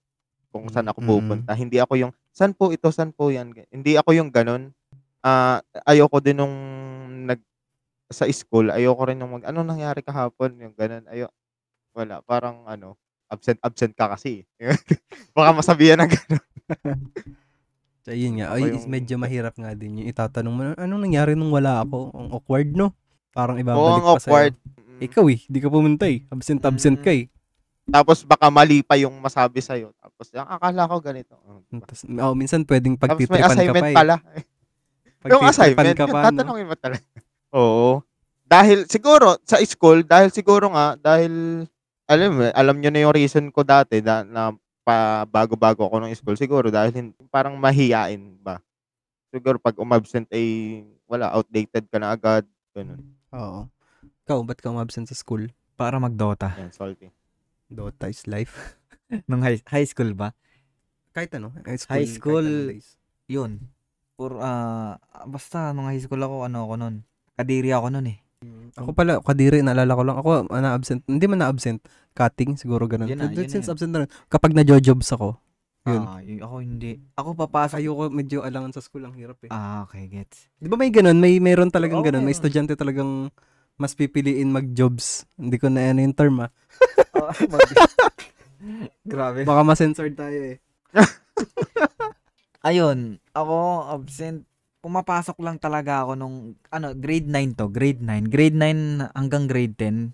[0.49, 1.09] kung saan ako Mm.
[1.11, 1.53] pupunta.
[1.53, 3.53] Hindi ako yung saan po ito, saan po yan.
[3.69, 4.73] Hindi ako yung ganun.
[5.21, 6.55] Ah, ayoko din nung
[7.29, 7.45] nag
[8.09, 11.05] sa school, ayoko rin yung mag ano nangyari kahapon, yung ganun.
[11.13, 11.29] Ayo
[11.93, 12.97] wala, parang ano,
[13.29, 14.49] absent absent ka kasi.
[15.37, 16.45] Baka masabihan ng ganun.
[18.05, 18.53] So, yun nga.
[18.53, 22.13] Ay, yung- medyo mahirap nga din yung itatanong mo, anong nangyari nung wala ako?
[22.13, 22.93] Ang awkward, no?
[23.35, 24.55] Parang Oo, ibabalik ang pa awkward.
[24.55, 24.79] sa'yo.
[24.79, 25.01] Mm.
[25.03, 26.23] Ikaw eh, di ka pumunta eh.
[26.31, 27.05] Absent-absent Mm.
[27.05, 27.25] ka eh.
[27.85, 29.93] Tapos baka mali pa yung masabi sa'yo.
[29.99, 31.35] Tapos, ang akala ko ganito.
[31.45, 31.85] Oh, diba?
[32.25, 33.97] Oh, minsan pwedeng Tapos may pagtitripan ka assignment pa eh.
[33.99, 34.15] pala.
[34.25, 36.25] yung Pagtitripan assignment, ka pa, no?
[36.31, 37.05] tatanungin mo talaga.
[37.59, 37.91] Oo.
[38.45, 41.67] Dahil, siguro, sa school, dahil siguro nga, dahil,
[42.07, 44.43] alam mo, alam nyo na yung reason ko dati na, na
[44.85, 48.61] pa bago-bago ako ng school, siguro dahil hin- parang mahiyain ba.
[49.29, 52.45] Siguro pag umabsent ay wala, outdated ka na agad.
[52.73, 53.01] Ganun.
[53.35, 53.61] Oo.
[54.25, 55.51] Ikaw, ba't ka umabsent sa school?
[55.75, 56.55] Para magdota.
[56.55, 57.11] Yan, salty.
[57.67, 58.79] Dota is life.
[59.29, 60.33] Nung high, high school ba?
[61.11, 61.95] Kahit ano, high school.
[61.99, 62.89] High school, days.
[63.27, 63.71] yun.
[64.15, 66.95] Pur, ah, basta mga high school ako, ano ako nun.
[67.35, 68.19] Kadiri ako nun eh.
[68.79, 70.17] Ako pala, kadiri, naalala ko lang.
[70.21, 71.03] Ako, ah, na-absent.
[71.11, 71.83] Hindi man na-absent.
[72.15, 73.11] Cutting, siguro ganun.
[73.11, 73.73] Yun na, yun Since na.
[73.75, 74.11] absent na rin.
[74.31, 75.35] Kapag na-jobs ako,
[75.85, 76.03] yun.
[76.03, 76.93] Ah, y- ako hindi.
[77.13, 77.77] Ako papasok.
[77.77, 79.51] Ayoko medyo alangan sa school, ang hirap eh.
[79.53, 80.49] Ah, okay, gets.
[80.57, 81.21] Di ba may ganun?
[81.21, 82.25] May meron talagang Oo, ganun.
[82.25, 82.41] May meron.
[82.41, 83.29] estudyante talagang
[83.77, 85.29] mas pipiliin mag-jobs.
[85.37, 86.51] Hindi ko na ano yung term ah.
[87.13, 87.77] Oh, mag-
[89.13, 89.45] Grabe.
[89.45, 90.57] Baka ma-censored tayo eh.
[92.65, 93.57] Ayun, ako
[93.93, 94.49] absent.
[94.81, 96.37] Pumapasok lang talaga ako nung
[96.69, 98.29] ano, grade 9 to, grade 9.
[98.29, 100.13] Grade 9 hanggang grade 10.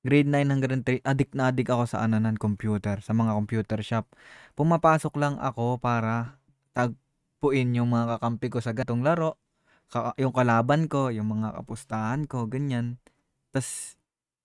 [0.00, 3.78] Grade 9 hanggang 3, addict na addict ako sa ano ng computer, sa mga computer
[3.80, 4.08] shop.
[4.54, 6.40] Pumapasok lang ako para
[6.72, 9.36] tagpuin yung mga kakampi ko sa gatong laro,
[9.86, 12.96] ka- yung kalaban ko, yung mga kapustahan ko, ganyan.
[13.50, 14.00] Tas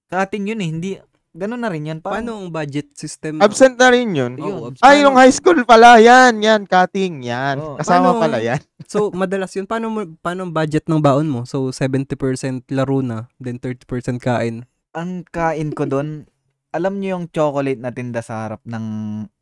[0.05, 0.89] cutting yun eh, hindi
[1.31, 1.99] ganun na rin yan.
[1.99, 3.39] Parang- Paano ang budget system?
[3.39, 4.35] Absent na rin yun.
[4.35, 4.59] Oo, Yun.
[4.71, 4.83] absent.
[4.83, 5.99] Ay, yung high school pala.
[5.99, 6.63] Yan, yan.
[6.63, 7.23] Cutting.
[7.23, 7.59] Yan.
[7.59, 7.75] Oo.
[7.75, 8.59] Kasama Paano- pala yan.
[8.87, 9.65] So, madalas yun.
[9.65, 11.41] Paano, mo, paano ang budget ng baon mo?
[11.43, 12.15] So, 70%
[12.69, 13.83] laro na, then 30%
[14.17, 14.63] kain.
[14.95, 16.23] Ang kain ko doon,
[16.71, 18.85] alam niyo yung chocolate na tinda sa harap ng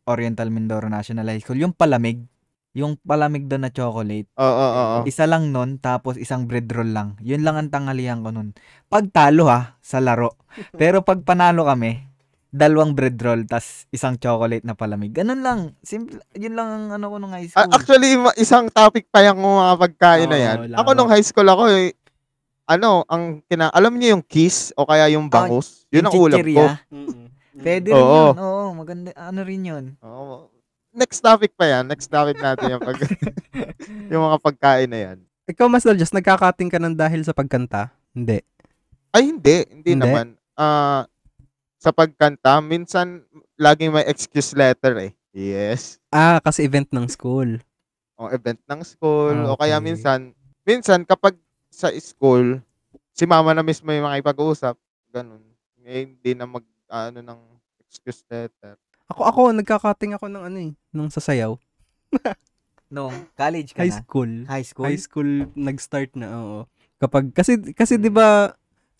[0.04, 2.26] Oriental Mindoro National High School, yung palamig.
[2.74, 4.26] Yung palamig doon na chocolate.
[4.34, 5.00] Oo, oo, oo.
[5.06, 7.13] Isa lang nun, tapos isang bread roll lang.
[7.22, 8.58] Yun lang ang tanghalian ko nun.
[8.89, 10.42] Pag talo ha, sa laro.
[10.82, 12.02] Pero pag panalo kami,
[12.50, 15.13] dalawang bread roll, tas isang chocolate na palamig.
[15.13, 15.60] Ganun lang.
[15.82, 16.18] Simple.
[16.34, 17.74] Yun lang ang ano ko nung high Ah, school.
[17.74, 20.58] actually, ma- isang topic pa yung mga pagkain na Oo, yan.
[20.68, 20.78] laro.
[20.82, 21.94] Ako nung high school ako, eh,
[22.65, 25.84] ano, ang kina alam niyo yung kiss o kaya yung bangus?
[25.91, 26.41] yun ang Yung ulam ko.
[26.41, 26.67] chichirya.
[27.63, 28.21] Pwede rin Oo.
[28.34, 28.36] yun.
[28.39, 29.10] Oo, maganda.
[29.13, 29.86] Ano rin yun.
[30.02, 30.49] Oo.
[30.93, 31.86] Next topic pa yan.
[31.86, 32.97] Next topic natin yung pag
[34.12, 35.17] yung mga pagkain na yan.
[35.43, 37.91] Ikaw, Mas just nagkakating ka ng dahil sa pagkanta?
[38.15, 38.39] Hindi.
[39.12, 39.58] Ay, hindi.
[39.69, 40.02] Hindi, Hindi?
[40.02, 40.28] naman.
[40.56, 41.06] Ah,
[41.78, 43.21] sa pagkanta, minsan
[43.60, 45.12] laging may excuse letter eh.
[45.36, 45.99] Yes.
[46.10, 47.60] Ah, kasi event ng school.
[48.15, 49.36] O event ng school.
[49.36, 49.86] Ah, O kaya okay.
[49.86, 50.19] minsan,
[50.63, 51.36] minsan kapag
[51.74, 52.62] sa school,
[53.10, 54.78] si mama na mismo yung makipag-usap.
[55.10, 55.42] Ganun.
[55.82, 57.40] Eh, hindi na mag, ano, ng
[57.90, 58.78] excuse letter.
[59.10, 61.58] Ako, ako, nagkakating ako ng ano eh, ng sasayaw.
[62.94, 63.98] No, college ka High na.
[64.06, 64.32] school.
[64.46, 64.86] High school?
[64.86, 66.60] High school nag-start na, oo.
[67.02, 68.54] Kapag, kasi, kasi di ba,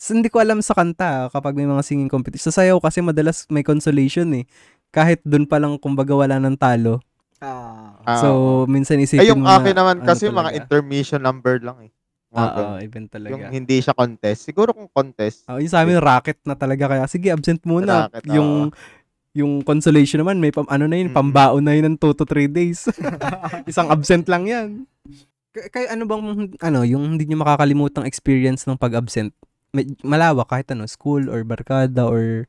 [0.10, 2.50] hindi ko alam sa kanta, ah, kapag may mga singing competition.
[2.50, 4.50] Sasayaw kasi madalas may consolation eh.
[4.90, 7.06] Kahit dun pa lang, kumbaga wala ng talo.
[7.38, 7.94] Ah.
[8.02, 8.60] Ah, so, oo.
[8.66, 10.58] minsan isipin Ay, yung mo na, akin naman ano kasi mga talaga.
[10.58, 11.92] intermission number lang eh.
[12.34, 13.32] Oo, event talaga.
[13.32, 14.42] yung hindi siya contest.
[14.44, 15.46] Siguro kung contest.
[15.46, 16.90] Oh, yung sa amin, racket na talaga.
[16.90, 18.10] Kaya, sige, absent muna.
[18.10, 18.74] Racket, yung,
[19.32, 21.16] yung consolation naman, may pam, ano na yun, Mm.
[21.16, 22.90] pambaon na yun ng 2 to 3 days.
[23.70, 24.90] Isang absent lang yan.
[25.50, 26.24] K- Kaya ano bang,
[26.60, 29.30] ano, yung hindi nyo makakalimutang experience ng pag-absent?
[29.70, 32.46] May- Malawak kahit ano, school or barkada or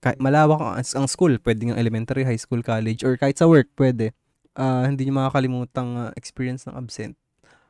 [0.00, 3.70] kahit malawak ang, ang school, pwede ng elementary, high school, college, or kahit sa work,
[3.76, 4.10] pwede.
[4.52, 7.14] Ah, hindi nyo makakalimutang ah, experience ng absent.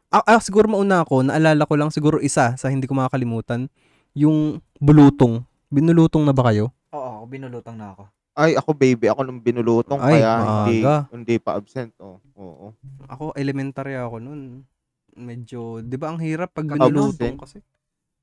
[0.08, 3.68] Ah, ah, siguro mauna ako, naalala ko lang siguro isa sa hindi ko makakalimutan,
[4.16, 5.44] yung bulutong.
[5.68, 6.72] Binulutong na ba kayo?
[6.96, 8.08] Oo, binulutang na ako.
[8.32, 10.32] Ay, ako baby, ako nung binulutong Ay, kaya
[10.64, 10.96] hindi maaga.
[11.12, 11.92] hindi pa absent.
[12.00, 12.72] Oh, oo.
[13.04, 14.64] Ako, elementary ako nun.
[15.12, 16.88] Medyo, di ba ang hirap pag Absent.
[16.88, 17.58] binulutong kasi?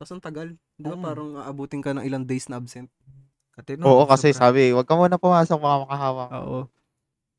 [0.01, 0.47] Tapos ang tagal.
[0.81, 1.05] Di ba Oo.
[1.05, 2.89] parang aabutin ka ng ilang days na absent?
[3.53, 4.49] Katino, Oo, kasi sobra.
[4.49, 6.29] sabi, wag ka muna pumasok, baka makahawak.
[6.41, 6.59] Oo.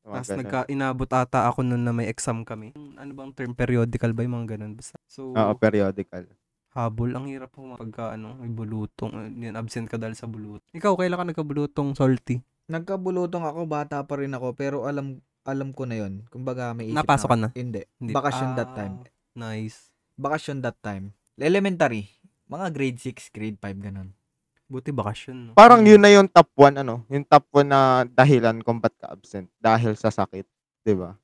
[0.09, 0.39] Tapos ganun.
[0.39, 2.71] nagka, inabot ata ako nun na may exam kami.
[2.95, 3.51] Ano bang term?
[3.51, 4.73] Periodical ba yung mga ganun?
[4.73, 4.95] Basta.
[5.05, 6.23] So, Oo, periodical.
[6.69, 7.09] habol.
[7.11, 9.09] Ang hirap po pagka ano, may bulutong.
[9.09, 10.69] uh, Yan, absent ka dahil sa bulutong.
[10.71, 12.39] Ikaw, kailan ka nagkabulutong salty?
[12.67, 16.27] Nagkabulutong ako, bata pa rin ako, pero alam alam ko na yun.
[16.27, 17.41] Kumbaga, may isip Napasok ka na.
[17.41, 17.49] na?
[17.53, 17.81] Hindi.
[17.97, 18.11] Hindi.
[18.11, 18.95] Bakasyon that Ah, time.
[19.33, 19.95] Nice.
[20.15, 21.15] Bakasyon that time.
[21.33, 22.11] Elementary.
[22.45, 24.11] Mga grade 6, grade 5, ganun.
[24.67, 25.37] Buti bakasyon.
[25.41, 25.51] No?
[25.53, 29.07] Parang yun na yung top 1 ano, yung top 1 na dahilan kung ba't ka
[29.09, 30.43] absent dahil sa sakit,
[30.83, 31.15] 'di ba?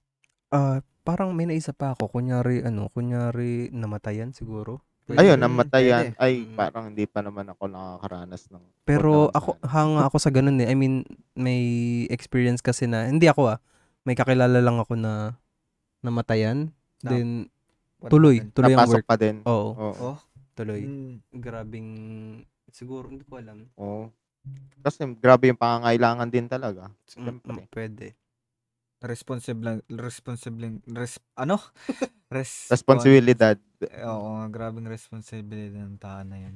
[0.47, 2.07] Ah, parang may naisa pa ako.
[2.09, 4.79] Kunyari, ano, kunyari namatayan siguro.
[5.09, 6.03] Ayun, Mm, namatayan.
[6.09, 6.15] pwede.
[6.15, 6.55] Ay, Mm.
[6.55, 10.71] parang hindi pa naman ako nakakaranas ng Pero ako, hanga ako sa ganun eh.
[10.71, 11.03] I mean,
[11.35, 11.59] may
[12.07, 13.59] experience kasi na, hindi ako ah,
[14.01, 15.35] may kakilala lang ako na
[15.99, 16.71] namatayan.
[17.03, 17.51] Na- Then,
[17.99, 18.53] What tuloy, happened?
[18.53, 19.07] tuloy ang napasok work.
[19.07, 19.35] pa din.
[19.43, 19.91] Oo, Oo.
[20.05, 20.17] Oh,
[20.53, 20.81] tuloy.
[20.81, 21.89] mm, Grabing,
[22.73, 23.69] siguro, hindi ko alam.
[23.77, 24.09] Oo.
[24.83, 26.91] Kasi grabe yung pangangailangan din talaga.
[27.07, 27.63] Siyempre.
[27.63, 28.05] mm, pwede.
[29.03, 31.59] responsible, responsible, res, ano?
[32.33, 33.59] Res, Responsibilidad.
[34.09, 36.55] Oo, grabing responsibility ng tao na yan.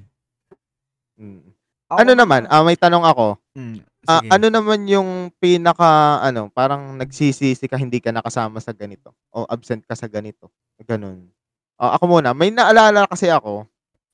[1.19, 1.53] Mm.
[1.87, 2.47] Ako Ano naman?
[2.49, 3.37] Ah, may tanong ako.
[3.53, 4.31] Mm, Ah, sige.
[4.31, 9.83] ano naman yung pinaka ano, parang nagsisisi ka hindi ka nakasama sa ganito o absent
[9.83, 10.47] ka sa ganito.
[10.87, 11.27] Ganun.
[11.75, 13.67] Ah, ako muna, may naalala kasi ako.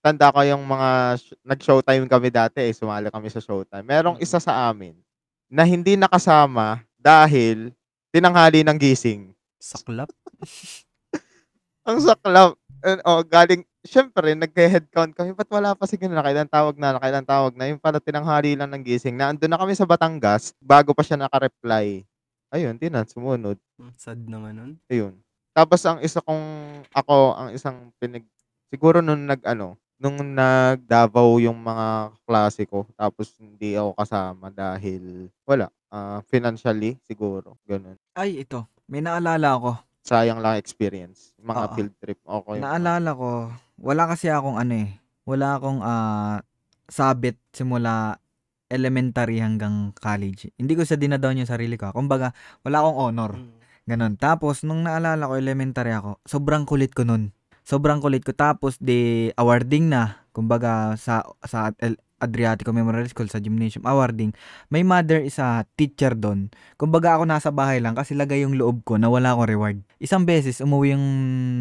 [0.03, 3.87] Tanda ko yung mga sh- nag-showtime kami dati eh, sumali kami sa showtime.
[3.87, 4.91] Merong isa sa amin
[5.47, 7.71] na hindi nakasama dahil
[8.11, 9.31] tinanghali ng gising.
[9.63, 10.11] Saklap.
[11.87, 12.59] ang saklap.
[12.83, 15.31] And, oh, galing, syempre, nagka-head count kami.
[15.31, 16.19] Ba't wala pa si ganun?
[16.19, 17.71] Nakailan tawag na, nakailan tawag na.
[17.71, 19.15] Yung pala tinanghali lang ng gising.
[19.15, 22.03] Naandun na kami sa Batangas bago pa siya naka-reply.
[22.51, 23.55] Ayun, di na, sumunod.
[23.95, 24.71] Sad naman nun.
[24.91, 25.15] Ayun.
[25.55, 26.43] Tapos ang isa kong,
[26.91, 28.27] ako, ang isang pinag,
[28.67, 35.31] siguro nung nag, ano, nung nag-Davao yung mga klase ko, tapos hindi ako kasama dahil,
[35.47, 37.95] wala, ah, financially, siguro, ganun.
[38.11, 38.67] Ay, ito.
[38.91, 39.79] May naalala ako.
[40.03, 41.31] Sayang lang experience.
[41.39, 41.73] Mga Oo.
[41.79, 42.19] field trip.
[42.19, 42.59] Okay.
[42.59, 43.47] Naalala ko,
[43.79, 44.99] wala kasi akong ano eh.
[45.23, 46.43] Wala akong ah,
[46.91, 48.19] sabit simula
[48.67, 50.51] elementary hanggang college.
[50.59, 51.95] Hindi ko sa dinadown yung sarili ko.
[51.95, 52.35] Kumbaga,
[52.67, 53.31] wala akong honor.
[53.87, 54.15] Ganon.
[54.19, 57.35] Tapos, nung naalala ko, elementary ako, sobrang kulit ko nun.
[57.63, 58.35] Sobrang kulit ko.
[58.35, 60.23] Tapos, di awarding na.
[60.35, 61.71] Kumbaga, sa, sa
[62.23, 64.31] Adriatico Memorial School, sa gymnasium, awarding.
[64.71, 66.47] May mother isa teacher doon.
[66.79, 69.77] Kumbaga, ako nasa bahay lang kasi lagay yung loob ko na wala akong reward.
[69.99, 71.05] Isang beses, umuwi yung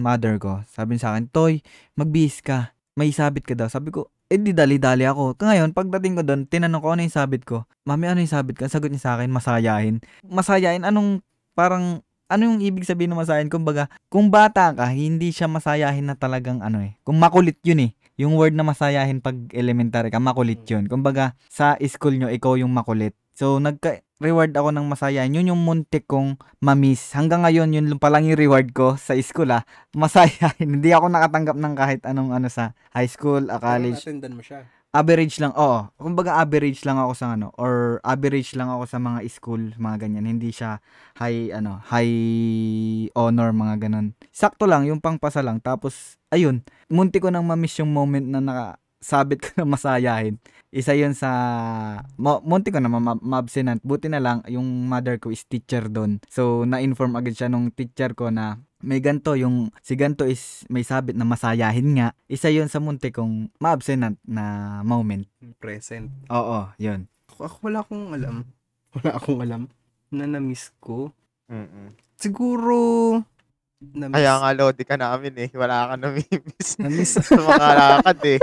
[0.07, 0.63] mother ko.
[0.71, 1.59] Sabi sa akin, Toy,
[1.99, 2.71] magbihis ka.
[2.95, 3.67] May sabit ka daw.
[3.67, 5.37] Sabi ko, eh di dali-dali ako.
[5.37, 7.69] Ngayon, pagdating ko doon, tinanong ko ano yung sabit ko.
[7.85, 8.57] Mami, ano yung sabit?
[8.63, 9.97] Ang sagot niya sa akin, masayahin.
[10.25, 11.21] Masayahin, anong
[11.53, 12.01] parang
[12.33, 13.53] ano yung ibig sabihin ng masayahin?
[13.53, 16.97] Kumbaga, kung bata ka, hindi siya masayahin na talagang ano eh.
[17.05, 17.91] Kung makulit yun eh.
[18.17, 20.89] Yung word na masayahin pag elementary ka, makulit yun.
[20.89, 23.13] Kumbaga, sa school nyo, ikaw yung makulit.
[23.33, 25.37] So, nagka-reward ako ng masayahin.
[25.37, 27.17] Yun yung muntik kong mamiss.
[27.17, 29.65] Hanggang ngayon, yun pa lang yung reward ko sa school ah.
[29.97, 30.81] Masayahin.
[30.81, 34.69] hindi ako nakatanggap ng kahit anong ano sa high school, ah, college Attendan mo siya.
[34.93, 35.89] Average lang, oo.
[35.97, 40.29] Kumbaga average lang ako sa ano or average lang ako sa mga school, mga ganyan.
[40.29, 40.79] Hindi siya
[41.17, 44.13] high ano, high honor mga ganun.
[44.29, 45.65] Sakto lang yung pangpasa lang.
[45.65, 46.61] Tapos ayun,
[46.93, 48.41] munti ko nang ma-miss yung moment na
[49.03, 50.39] nakasabit ko na masayahin.
[50.73, 51.29] Isa yun sa
[52.17, 53.85] mo, munti ko na ma- ma-abstinent.
[53.85, 56.23] Buti na lang yung mother ko is teacher doon.
[56.33, 60.81] So na-inform agad siya nung teacher ko na may ganto yung si ganto is may
[60.81, 62.09] sabit na masayahin nga.
[62.25, 65.29] Isa yun sa munti kong ma-abstinent na moment.
[65.61, 66.09] Present.
[66.33, 67.05] Oo, yun.
[67.37, 68.37] Ako, ako wala akong alam.
[68.97, 69.63] Wala akong alam
[70.09, 71.13] na na-miss ko.
[71.53, 71.93] Mm-mm.
[72.17, 72.77] Siguro,
[73.93, 74.15] na-miss.
[74.15, 75.51] Kaya nga, Lodi ka namin eh.
[75.53, 76.69] Wala ka namimiss.
[76.79, 77.13] Na-miss.
[77.19, 77.67] sa mga
[77.99, 78.39] lakad eh.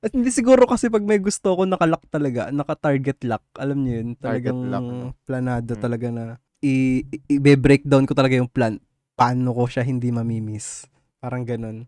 [0.00, 3.44] At hindi siguro kasi pag may gusto ko nakalock talaga, naka-target lock.
[3.54, 5.08] Alam niyo yun, Target talagang lock, no?
[5.22, 5.80] planado Mm.
[5.80, 6.24] talaga na
[6.60, 8.78] i- i- i-breakdown ko talaga yung plan.
[9.12, 10.86] Paano ko siya hindi mamimiss.
[11.18, 11.86] Parang ganun.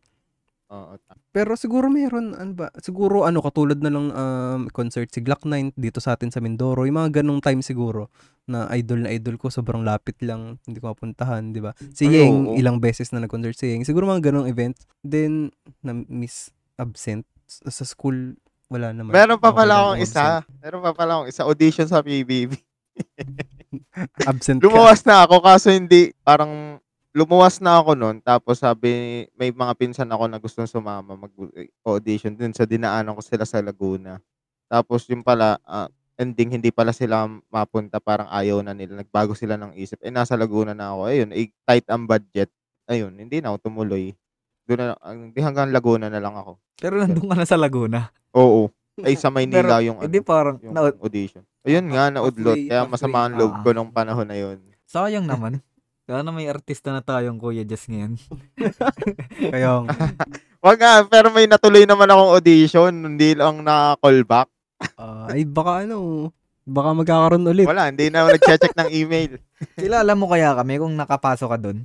[0.75, 0.99] Oo.
[1.31, 2.67] Pero siguro meron, ano ba?
[2.83, 6.83] Siguro ano, katulad na lang um, concert si Glock 9 dito sa atin sa Mindoro.
[6.83, 8.11] Yung mga ganong time siguro
[8.51, 11.73] na idol na idol ko, sobrang lapit lang, hindi ko mapuntahan, di ba?
[11.95, 12.55] Si Ay, Yeng, oo.
[12.59, 13.87] ilang beses na nag-concert si Yeng.
[13.87, 14.75] Siguro mga ganong event.
[15.01, 17.25] Then, na-miss absent.
[17.47, 18.35] Sa school,
[18.69, 19.15] wala naman.
[19.15, 20.25] Meron pa pala lang akong isa.
[20.59, 21.47] Meron pa pala akong isa.
[21.47, 22.59] Audition sa PBB.
[24.31, 24.95] Absent, ka.
[25.07, 26.79] Na ako kaso hindi, parang
[27.15, 28.19] lumuwas na ako noon.
[28.21, 32.51] Tapos sabi, may mga pinsan ako na gustong sumama mag-audition din.
[32.51, 34.19] So dinaanan ko sila sa Laguna.
[34.67, 35.87] Tapos yung pala, ah,
[36.19, 38.03] ending hindi pala sila mapunta.
[38.03, 38.99] Parang ayaw na nila.
[38.99, 40.03] Nagbago sila ng isip.
[40.03, 41.01] Eh, nasa Laguna na ako.
[41.07, 42.51] Ayun, eh, tight ang budget.
[42.91, 44.13] Ayun, hindi na ako tumuloy.
[44.67, 46.59] Doon na, hindi hanggang Laguna na lang ako.
[46.83, 48.11] Pero nandun ka na sa Laguna.
[48.35, 48.69] Oo.
[49.03, 51.43] Ay, sa Maynila Pero, yung, hindi ano, parang, yung na, audition.
[51.67, 52.59] Ayun nga, naudlot.
[52.71, 54.63] Kaya masama ang loob ko nung panahon na yun.
[54.87, 55.59] sayang naman.
[56.05, 58.21] Sana may artista na tayong Kuya Jess ngayon.
[59.53, 59.97] Kaya, nga.
[60.65, 62.93] Wag nga, pero may natuloy naman akong audition.
[62.93, 64.49] Hindi lang na-callback.
[65.01, 66.29] ah, ay, baka ano,
[66.69, 67.65] baka magkakaroon ulit.
[67.65, 69.33] Wala, hindi na ako nag-check ng email.
[69.81, 71.79] Kilala mo kaya kami kung nakapasok ka doon?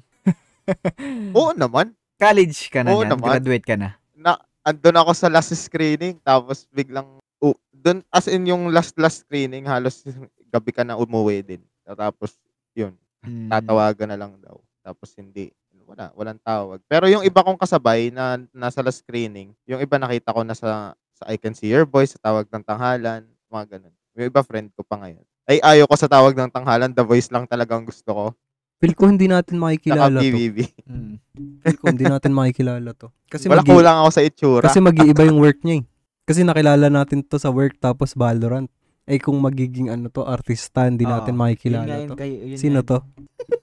[1.31, 1.95] Oo naman.
[2.19, 3.39] College ka na Oo yan, naman.
[3.39, 3.95] graduate ka na.
[4.19, 4.35] Na,
[4.67, 6.19] andun ako sa last screening.
[6.27, 7.07] Tapos biglang,
[7.39, 10.03] oh, dun, as in yung last last screening, halos
[10.51, 11.63] gabi ka na umuwi din.
[11.87, 12.35] Tapos,
[12.75, 13.51] yun, Hmm.
[13.51, 14.57] tatawagan na lang daw.
[14.79, 15.51] Tapos hindi,
[15.83, 16.79] wala, walang tawag.
[16.87, 20.95] Pero yung iba kong kasabay na nasa last screening, yung iba nakita ko na sa,
[21.27, 23.95] I Can See Your Voice, sa tawag ng tanghalan, mga ganun.
[24.15, 25.25] Yung iba friend ko pa ngayon.
[25.49, 28.25] Ay, ayaw ko sa tawag ng tanghalan, The Voice lang talagang gusto ko.
[28.79, 30.23] Feel ko hindi natin makikilala to.
[30.23, 30.57] BBB.
[30.87, 31.19] Hmm.
[31.59, 33.11] Feel ko hindi natin makikilala to.
[33.27, 34.63] Kasi Wala magi- kulang ako sa itsura.
[34.63, 35.85] Kasi mag-iiba yung work niya eh.
[36.23, 38.71] Kasi nakilala natin to sa work tapos Valorant.
[39.09, 41.09] Eh kung magiging ano to, artista, hindi Oo.
[41.09, 42.15] natin Yun nga makikilala yun to.
[42.15, 42.97] kay- yun Sino nga- to?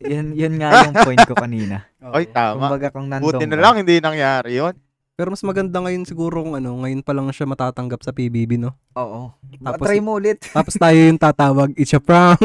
[0.03, 1.76] Yun, yun nga yung point ko kanina.
[2.14, 2.66] Oy, tama.
[2.66, 4.74] Kumbaga kung nandun Buti na lang, hindi nangyari yun.
[5.14, 8.74] Pero mas maganda ngayon siguro kung ano, ngayon pa lang siya matatanggap sa PBB, no?
[8.92, 9.32] Oo.
[9.57, 10.42] Tapos- Try mo ulit.
[10.53, 12.42] Tapos tayo yung tatawag, it's a prank.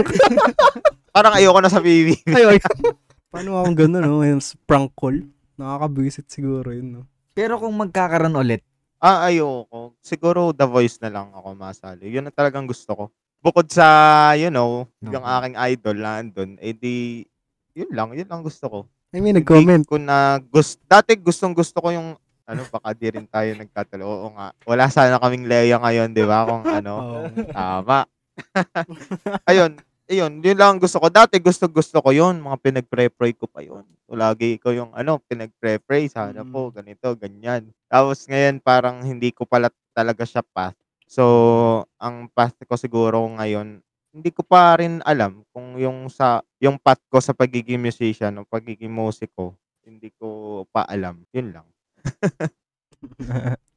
[1.12, 2.24] Parang ayoko na sa BBB.
[2.30, 2.60] ay, ay.
[3.28, 4.22] Paano akong gano'n, no?
[4.22, 5.26] Yung prank call.
[5.58, 7.02] Nakakabisit siguro yun, no?
[7.32, 8.62] Pero kung magkakaroon ulit,
[9.02, 9.98] Ah, ayoko.
[9.98, 12.14] Siguro The Voice na lang ako masali.
[12.14, 13.04] Yun ang talagang gusto ko.
[13.42, 13.90] Bukod sa,
[14.38, 15.34] you know, yung Okay.
[15.42, 17.26] aking idol na andun, eh di,
[17.74, 18.80] yun lang, yun lang gusto ko.
[19.10, 19.82] I mean, nag-comment.
[19.82, 22.14] Hindi ko na gusto, dati gustong gusto ko yung,
[22.46, 24.06] ano, baka di rin tayo nagkatalo.
[24.06, 24.54] Oo nga.
[24.70, 26.46] Wala sana kaming Leia ngayon, di ba?
[26.46, 27.26] Kung ano, Oo.
[27.50, 28.06] tama.
[29.50, 29.82] Ayun,
[30.12, 31.08] ayun, yun lang ang gusto ko.
[31.08, 32.38] Dati gusto gusto ko yun.
[32.38, 33.88] Mga pinag-pray-pray ko pa yun.
[34.04, 36.12] So, lagi ko yung, ano, pinag-pray-pray.
[36.12, 36.52] Sana Mm.
[36.52, 37.72] po, ganito, ganyan.
[37.88, 40.76] Tapos ngayon, parang hindi ko pala talaga siya path.
[41.08, 41.24] So,
[41.98, 43.80] ang path ko siguro ngayon,
[44.12, 48.44] hindi ko pa rin alam kung yung sa yung path ko sa pagiging musician o
[48.44, 51.24] pagiging musiko, hindi ko pa alam.
[51.32, 51.68] Yun lang.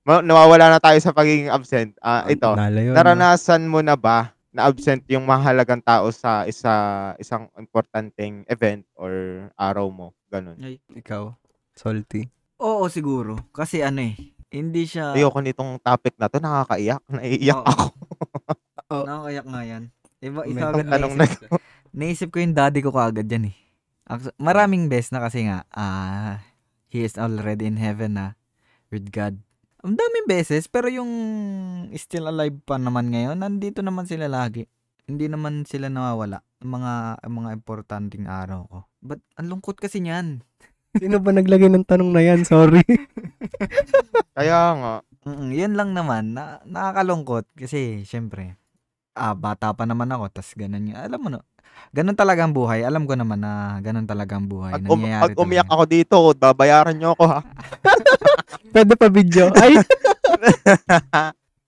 [0.05, 1.97] Ma- Nawawala na tayo sa pagiging absent.
[1.99, 2.51] Ah, ito.
[2.93, 6.71] Naranasan mo na ba na absent yung mahalagang tao sa isa
[7.19, 9.11] isang importanteng event or
[9.59, 10.15] araw mo?
[10.31, 10.55] Ganun.
[10.95, 11.35] Ikaw,
[11.75, 12.31] salty.
[12.63, 13.43] Oo, siguro.
[13.51, 14.15] Kasi ano eh,
[14.55, 15.19] hindi siya...
[15.19, 17.03] Ayoko nitong topic na to, nakakaiyak.
[17.11, 17.67] Naiiyak Oo.
[17.67, 17.87] ako.
[19.11, 19.83] Nakakayak nga yan.
[20.25, 21.41] Iba, isa agad tanong naisip,
[21.93, 23.57] naisip ko yung daddy ko kaagad yan eh.
[24.09, 26.41] Actu- Maraming best na kasi nga, ah,
[26.89, 28.27] he is already in heaven na
[28.89, 29.44] with God.
[29.85, 31.13] Ang daming beses, pero yung
[32.01, 34.65] still alive pa naman ngayon, nandito naman sila lagi.
[35.05, 36.41] Hindi naman sila nawawala.
[36.65, 38.79] Ang mga, ang mga importanteng araw ko.
[39.05, 40.41] But ang lungkot kasi niyan.
[41.03, 42.49] Sino ba naglagay ng tanong na yan?
[42.49, 42.81] Sorry.
[44.39, 48.61] Kaya nga, Mm, yun lang naman, na, nakakalungkot kasi syempre,
[49.17, 51.41] ah, bata pa naman ako, tas ganun yung, alam mo no,
[51.91, 52.83] ganun talaga ang buhay.
[52.83, 54.75] Alam ko naman na ganun talaga ang buhay.
[54.75, 55.75] pag, um, pag umiyak talaga.
[55.75, 57.41] ako dito, babayaran nyo ako ha.
[58.75, 59.51] Pwede pa video.
[59.63, 59.79] Ay!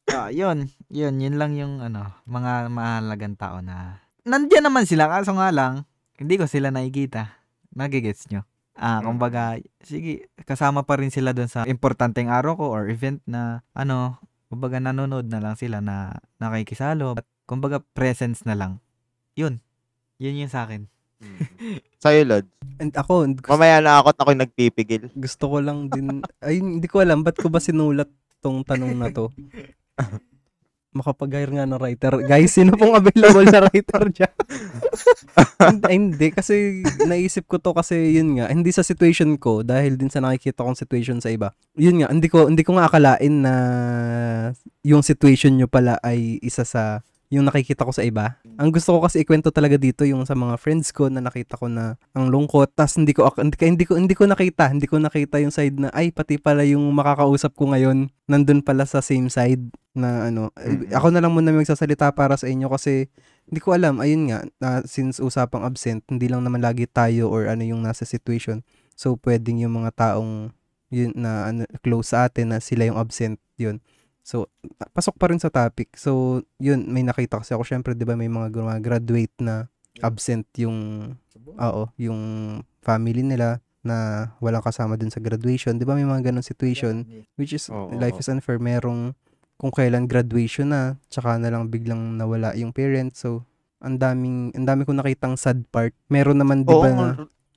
[0.06, 5.34] Ah, yun, yun, yun lang yung ano, mga mahalagang tao na, nandiyan naman sila, kaso
[5.34, 5.82] nga lang,
[6.16, 7.34] hindi ko sila nakikita.
[7.74, 8.46] Nagigets nyo?
[8.72, 9.06] Ah, Mm.
[9.08, 14.20] kumbaga, sige, kasama pa rin sila doon sa importanteng araw ko or event na, ano,
[14.46, 17.18] kumbaga nanonood na lang sila na nakikisalo.
[17.18, 18.78] At, kumbaga, presence na lang.
[19.34, 19.58] Yun.
[20.16, 20.88] Yun yung sa akin.
[22.02, 22.46] Sa'yo, Lod.
[22.76, 25.12] And ako, gusto, Mamaya na ako at ako'y nagpipigil.
[25.16, 28.08] gusto ko lang din, ay, hindi ko alam, ba't ko ba sinulat
[28.40, 29.32] tong tanong na to?
[30.96, 32.24] Makapag-hire nga ng writer.
[32.24, 34.36] Guys, sino pong available sa writer dyan?
[35.60, 40.00] hindi, ay, hindi, kasi naisip ko to kasi yun nga, hindi sa situation ko, dahil
[40.00, 41.52] din sa nakikita kong situation sa iba.
[41.76, 43.54] Yun nga, hindi ko, hindi ko nga akalain na
[44.80, 48.38] yung situation nyo pala ay isa sa yung nakikita ko sa iba.
[48.56, 51.66] Ang gusto ko kasi ikwento talaga dito yung sa mga friends ko na nakita ko
[51.66, 55.42] na ang lungkot tas hindi ko hindi, hindi ko hindi ko nakita, hindi ko nakita
[55.42, 59.62] yung side na ay pati pala yung makakausap ko ngayon nandun pala sa same side
[59.96, 60.52] na ano.
[60.54, 60.92] Mm-mm.
[60.92, 63.10] Ako na lang muna magsasalita para sa inyo kasi
[63.46, 67.46] hindi ko alam, ayun nga, na since usapang absent, hindi lang naman lagi tayo or
[67.46, 68.66] ano yung nasa situation.
[68.98, 70.50] So pwedeng yung mga taong
[70.90, 73.82] yun na ano, close sa atin na sila yung absent yun.
[74.26, 74.50] So,
[74.90, 75.94] pasok pa rin sa topic.
[75.94, 79.70] So, yun, may nakita kasi ako, syempre, di ba, may mga gra- graduate na
[80.02, 81.14] absent yung,
[81.46, 82.20] oo, yung
[82.82, 85.78] family nila na walang kasama dun sa graduation.
[85.78, 87.06] Di ba, may mga ganong situation,
[87.38, 88.58] which is, Oo, life is unfair.
[88.58, 89.14] Merong,
[89.56, 93.22] kung kailan graduation na, tsaka na lang biglang nawala yung parents.
[93.22, 93.46] So,
[93.78, 95.94] ang daming, ang dami kong nakitang sad part.
[96.10, 97.06] Meron naman, di ba, na,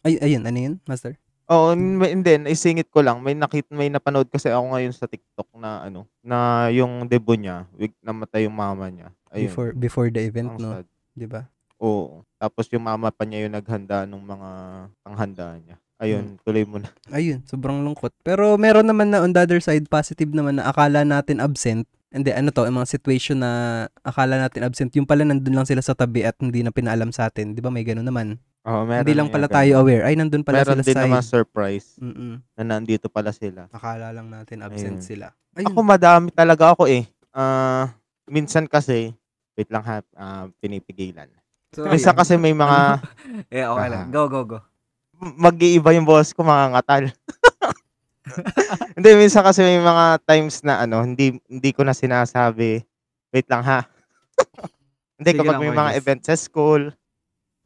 [0.06, 1.18] ay, ayun, ano yun, master?
[1.50, 3.20] Oo, may- hindi, isingit ko lang.
[3.20, 7.66] May nakit may napanood kasi ako ngayon sa TikTok na ano, na yung debut niya,
[7.74, 9.10] wig namatay yung mama niya.
[9.34, 9.50] Ayun.
[9.50, 10.70] Before, before the event, ang no?
[10.78, 10.86] sad.
[11.18, 11.50] Di ba?
[11.82, 12.22] Oo.
[12.38, 14.50] Tapos yung mama pa niya yung naghanda ng mga
[15.02, 15.78] panghandaan niya.
[16.00, 16.40] Ayun, Hmm.
[16.46, 16.88] tuloy mo na.
[17.18, 18.14] Ayun, sobrang lungkot.
[18.22, 21.84] Pero meron naman na on the other side, positive naman na akala natin absent.
[22.10, 23.52] Hindi, ano to, yung mga situation na
[24.02, 27.28] akala natin absent, yung pala nandun lang sila sa tabi at hindi na pinaalam sa
[27.28, 27.54] atin.
[27.54, 28.38] Di ba may gano'n naman?
[28.70, 29.58] Oo, meron hindi lang pala ganun.
[29.58, 30.04] tayo aware.
[30.06, 31.32] Ay, nandun pala Meron sila din sa naman side.
[31.34, 32.34] surprise Mm-mm.
[32.54, 33.66] na nandito pala sila.
[33.74, 35.10] Akala lang natin absent Ayun.
[35.10, 35.28] sila.
[35.58, 35.74] Ayun.
[35.74, 37.10] Ako madami talaga ako eh.
[37.34, 37.90] Ah,
[38.30, 39.10] minsan kasi
[39.58, 41.28] wait lang ha, ah, pinipigilan.
[41.74, 41.98] Sorry.
[41.98, 43.02] Minsan kasi may mga
[43.58, 44.06] eh, okay lang.
[44.06, 44.14] Ah.
[44.14, 44.60] Go, go, go.
[45.20, 47.04] mag-iiba yung boss ko mga ngatal.
[48.96, 52.86] hindi minsan kasi may mga times na ano, hindi hindi ko na sinasabi.
[53.34, 53.82] Wait lang ha.
[55.20, 56.94] hindi Sige kapag lang, may mga event sa school.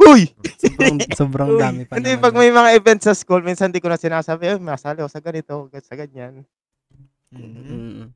[0.10, 0.22] Uy!
[0.60, 3.88] sobrang, sobrang Uy, dami pa Hindi, pag may mga event sa school, minsan hindi ko
[3.88, 6.44] na sinasabi, eh, masali ako sa ganito, sa ganyan.
[7.34, 7.64] Mhm.
[7.66, 8.08] Mm-mm.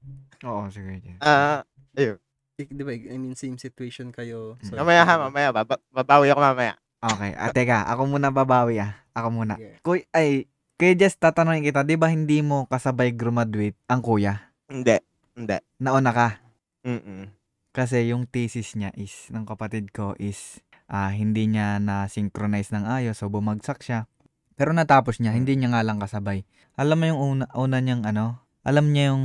[0.45, 1.17] Oo, sige.
[1.19, 1.65] Ah,
[1.97, 2.21] ayun.
[2.57, 4.57] Ik- Di ba, I mean, same situation kayo.
[4.61, 5.49] So, Mamaya ha, mamaya.
[5.53, 6.73] Baba, babawi ako mamaya.
[6.97, 7.31] Okay.
[7.37, 8.97] Ah, teka, ako muna babawi ah.
[9.13, 9.57] Ako muna.
[9.57, 9.77] Sige.
[9.81, 10.45] Kuy, ay,
[10.77, 14.53] Kuya Jess, tatanungin kita, di ba hindi mo kasabay graduate ang kuya?
[14.69, 15.01] Hindi.
[15.33, 15.57] Hindi.
[15.81, 16.37] Nauna ka.
[16.85, 17.33] Mm-mm.
[17.73, 23.19] Kasi yung thesis niya is, ng kapatid ko is, ah, hindi niya na-synchronize ng ayos,
[23.19, 24.07] so bumagsak siya.
[24.57, 26.47] Pero natapos niya, hindi niya nga lang kasabay.
[26.79, 29.23] Alam mo yung una, una niyang ano, alam niya yung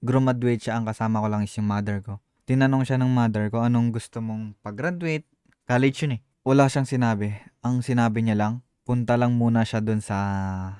[0.00, 2.22] graduate siya, ang kasama ko lang is yung mother ko.
[2.46, 5.26] Tinanong siya ng mother ko, anong gusto mong pag-graduate?
[5.66, 6.20] College yun eh.
[6.46, 7.36] Wala siyang sinabi.
[7.60, 8.52] Ang sinabi niya lang,
[8.88, 10.18] punta lang muna siya doon sa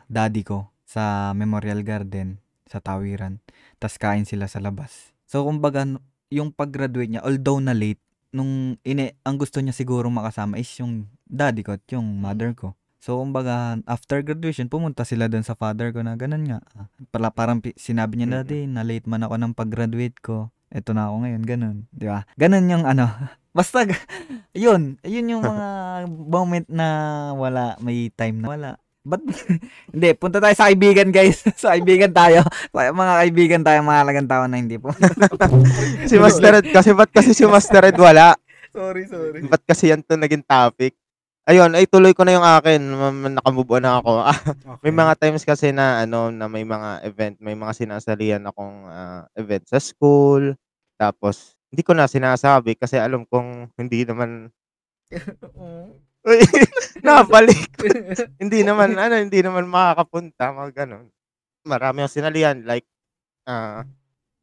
[0.09, 3.38] daddy ko sa Memorial Garden sa Tawiran.
[3.78, 5.14] Tapos kain sila sa labas.
[5.30, 5.86] So kumbaga
[6.30, 11.07] yung pag-graduate niya although na late nung ine ang gusto niya siguro makasama is yung
[11.26, 12.74] daddy ko at yung mother ko.
[13.01, 16.61] So kumbaga after graduation pumunta sila doon sa father ko na ganun nga.
[16.76, 18.37] Ah, Pala parang sinabi niya Mm.
[18.37, 20.53] dati na late man ako ng pag-graduate ko.
[20.70, 22.22] Eto na ako ngayon, ganun, 'di ba?
[22.39, 23.11] Ganun yung ano.
[23.57, 23.83] Basta
[24.55, 25.66] yun, yun yung mga
[26.39, 26.87] moment na
[27.35, 28.70] wala, may time na wala.
[29.01, 29.24] But,
[29.92, 31.40] hindi, punta tayo sa kaibigan guys.
[31.62, 32.44] sa kaibigan tayo.
[32.44, 34.92] Sa mga kaibigan tayo, mahalagang tao na hindi po.
[36.11, 38.36] Si Master Ed, kasi ba't kasi si Master Ed wala?
[38.70, 39.42] sorry, sorry.
[39.46, 40.94] Ba't kasi yan to naging topic?
[41.48, 42.80] Ayun, ay tuloy ko na yung akin.
[43.34, 44.12] Nakamove on na ako.
[44.84, 49.26] May mga times kasi na ano na may mga event, may mga sinasalihan akong ah,
[49.34, 50.55] event sa school.
[51.01, 54.51] Tapos hindi ko na sinasabi kasi alam kong hindi naman
[55.11, 55.90] Uy,
[57.07, 57.71] nabalik.
[58.43, 61.09] hindi naman ano, hindi naman makakapunta mga ganun.
[61.64, 62.87] Marami ang sinalihan like
[63.49, 63.85] ah,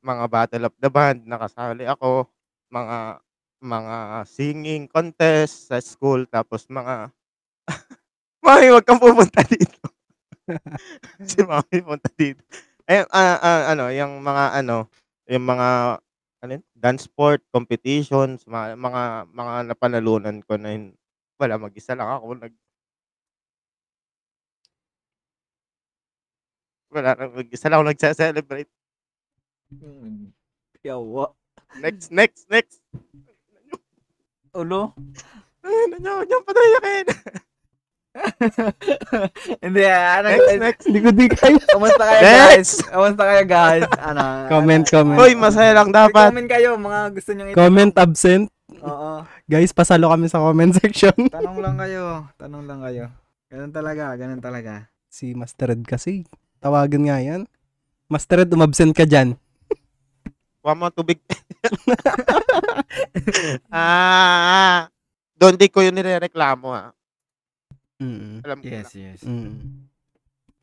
[0.01, 2.29] mga Battle of the Band nakasali ako,
[2.73, 3.21] mga
[3.61, 3.97] mga
[4.29, 7.11] singing contest sa school tapos mga
[8.45, 9.81] Mami, wag kang pupunta dito.
[11.29, 12.41] si Mami punta dito.
[12.89, 14.89] Eh ah, ah, ano, yung mga ano,
[15.29, 15.69] yung mga
[16.43, 19.03] ano dance sport competitions, mga mga,
[19.33, 20.96] mga napanalunan ko na yun.
[21.37, 22.53] Wala, mag-isa lang ako nag
[26.87, 28.71] Wala, mag-isa lang ako nagse-celebrate.
[30.81, 31.35] Yawa.
[31.83, 32.79] Next, next, next.
[34.55, 34.95] Ulo?
[35.67, 37.05] Ay, ano nyo, nyo patayakin.
[39.61, 40.83] hindi, ano, Next, next.
[40.89, 41.59] Hindi ko di kayo.
[41.75, 42.69] Kamusta kayo guys?
[42.87, 43.85] Kamusta kayo guys?
[43.99, 44.23] Ano?
[44.47, 45.19] Comment, comment.
[45.19, 46.31] Uy, masaya lang dapat.
[46.31, 48.47] Comment kayo, mga gusto nyo Comment absent.
[48.81, 49.23] Oo.
[49.45, 51.13] Guys, pasalo kami sa comment section.
[51.33, 52.25] Tanong lang kayo.
[52.35, 53.05] Tanong lang kayo.
[53.47, 54.87] Ganun talaga, ganun talaga.
[55.07, 56.23] si Master Ed kasi.
[56.59, 57.41] Tawagan nga yan.
[58.05, 59.33] Master Ed, umabsent ka dyan.
[60.61, 61.17] Kuha mo tubig.
[63.71, 64.85] ah,
[65.33, 66.91] doon di ko yun nirereklamo ha.
[67.97, 68.45] Mm.
[68.45, 68.97] Alam ko Yes, na.
[69.01, 69.19] yes.
[69.25, 69.53] Mm.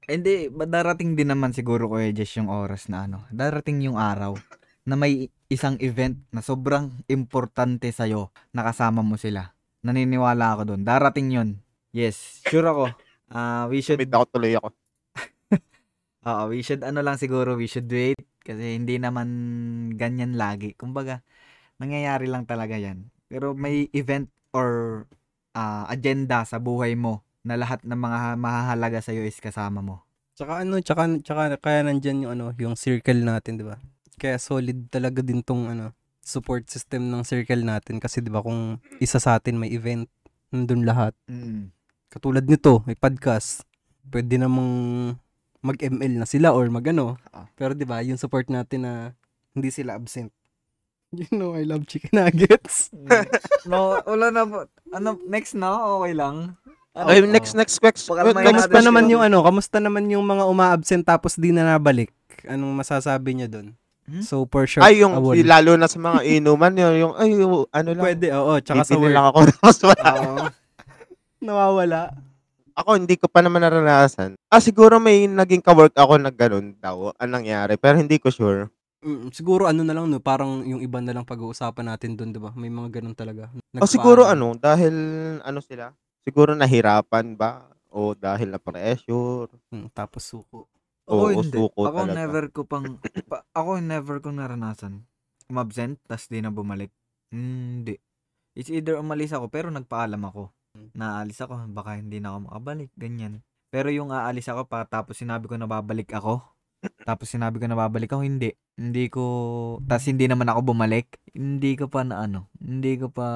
[0.05, 3.25] Hindi, ba darating din naman siguro ko Jess yung oras na ano.
[3.33, 4.37] Darating yung araw
[4.85, 9.53] na may isang event na sobrang importante sa'yo na kasama mo sila.
[9.85, 10.83] Naniniwala ako doon.
[10.83, 11.51] Darating yun.
[11.95, 12.91] Yes, sure ako.
[13.29, 14.69] Ah, we should Mid ako tuloy ako.
[16.29, 19.29] Oo, we should ano lang siguro, we should wait kasi hindi naman
[19.97, 20.73] ganyan lagi.
[20.77, 21.21] Kumbaga,
[21.81, 23.09] nangyayari lang talaga 'yan.
[23.29, 25.05] Pero may event or
[25.57, 30.03] ah, agenda sa buhay mo na lahat ng mga mahahalaga sa is kasama mo.
[30.35, 33.79] Tsaka ano, tsaka, tsaka kaya nandyan yung ano, yung circle natin, di ba?
[34.17, 35.93] Kaya solid talaga din tong ano,
[36.25, 40.09] support system ng circle natin kasi di ba kung isa sa atin may event,
[40.49, 41.13] nandun lahat.
[41.29, 41.69] Mm.
[42.09, 43.67] Katulad nito, may podcast.
[44.09, 44.71] Pwede namang
[45.65, 47.17] mag-ML na sila or magano.
[47.33, 47.49] Ah.
[47.57, 48.93] Pero 'di ba, yung support natin na
[49.57, 50.31] hindi sila absent.
[51.15, 52.91] You know, I love chicken nuggets.
[53.71, 54.67] no, wala na po.
[54.91, 55.71] Ano, next na?
[56.03, 56.59] Okay lang.
[56.95, 58.11] Ano, Okay, next, next, next.
[58.11, 59.13] Baka next may Kamusta naman yun.
[59.15, 59.39] yung ano?
[59.47, 62.11] Kamusta naman yung mga uma-absent tapos di na nabalik?
[62.51, 63.79] Anong masasabi niyo doon?
[64.05, 64.21] Hmm?
[64.21, 65.41] So for sure, Ay, yung, awol.
[65.41, 68.05] lalo na sa mga inuman, yung, yung ay, yung, ano lang.
[68.05, 68.53] Pwede, oo.
[68.61, 69.15] Tsaka sa work.
[69.17, 69.39] lang ako.
[69.89, 70.13] Wala.
[71.45, 72.01] Nawawala.
[72.75, 74.35] Ako, hindi ko pa naman naranasan.
[74.51, 77.79] Ah, siguro may naging kawork ako na ganun daw, ang nangyari.
[77.79, 78.67] Pero hindi ko sure.
[79.05, 82.41] Mm, siguro ano na lang no, parang yung iba na lang pag-uusapan natin doon, 'di
[82.41, 82.51] ba?
[82.57, 83.53] May mga ganun talaga.
[83.77, 84.57] O siguro Nagpaalam.
[84.57, 84.95] ano, dahil
[85.45, 85.93] ano sila?
[86.25, 87.69] Siguro nahirapan ba?
[87.93, 89.53] O dahil na pressure?
[89.69, 90.65] Mm, tapos suko.
[91.11, 91.59] Oo, Ako hindi.
[91.61, 92.17] suko Ako talaga.
[92.17, 92.87] never ko pang,
[93.29, 95.05] pa, ako never ko naranasan.
[95.53, 96.89] Umabsent, tas di na bumalik.
[97.29, 98.01] Hindi.
[98.57, 100.55] It's either umalis ako, pero nagpaalam ako.
[100.95, 103.45] Naalis ako, baka hindi na ako makabalik, ganyan.
[103.69, 106.41] Pero yung aalis ako pa, tapos sinabi ko na babalik ako.
[107.03, 108.55] Tapos sinabi ko na babalik ako, hindi.
[108.77, 109.23] Hindi ko,
[109.87, 111.21] tas hindi naman ako bumalik.
[111.35, 113.27] Hindi ko pa na ano, hindi ko pa,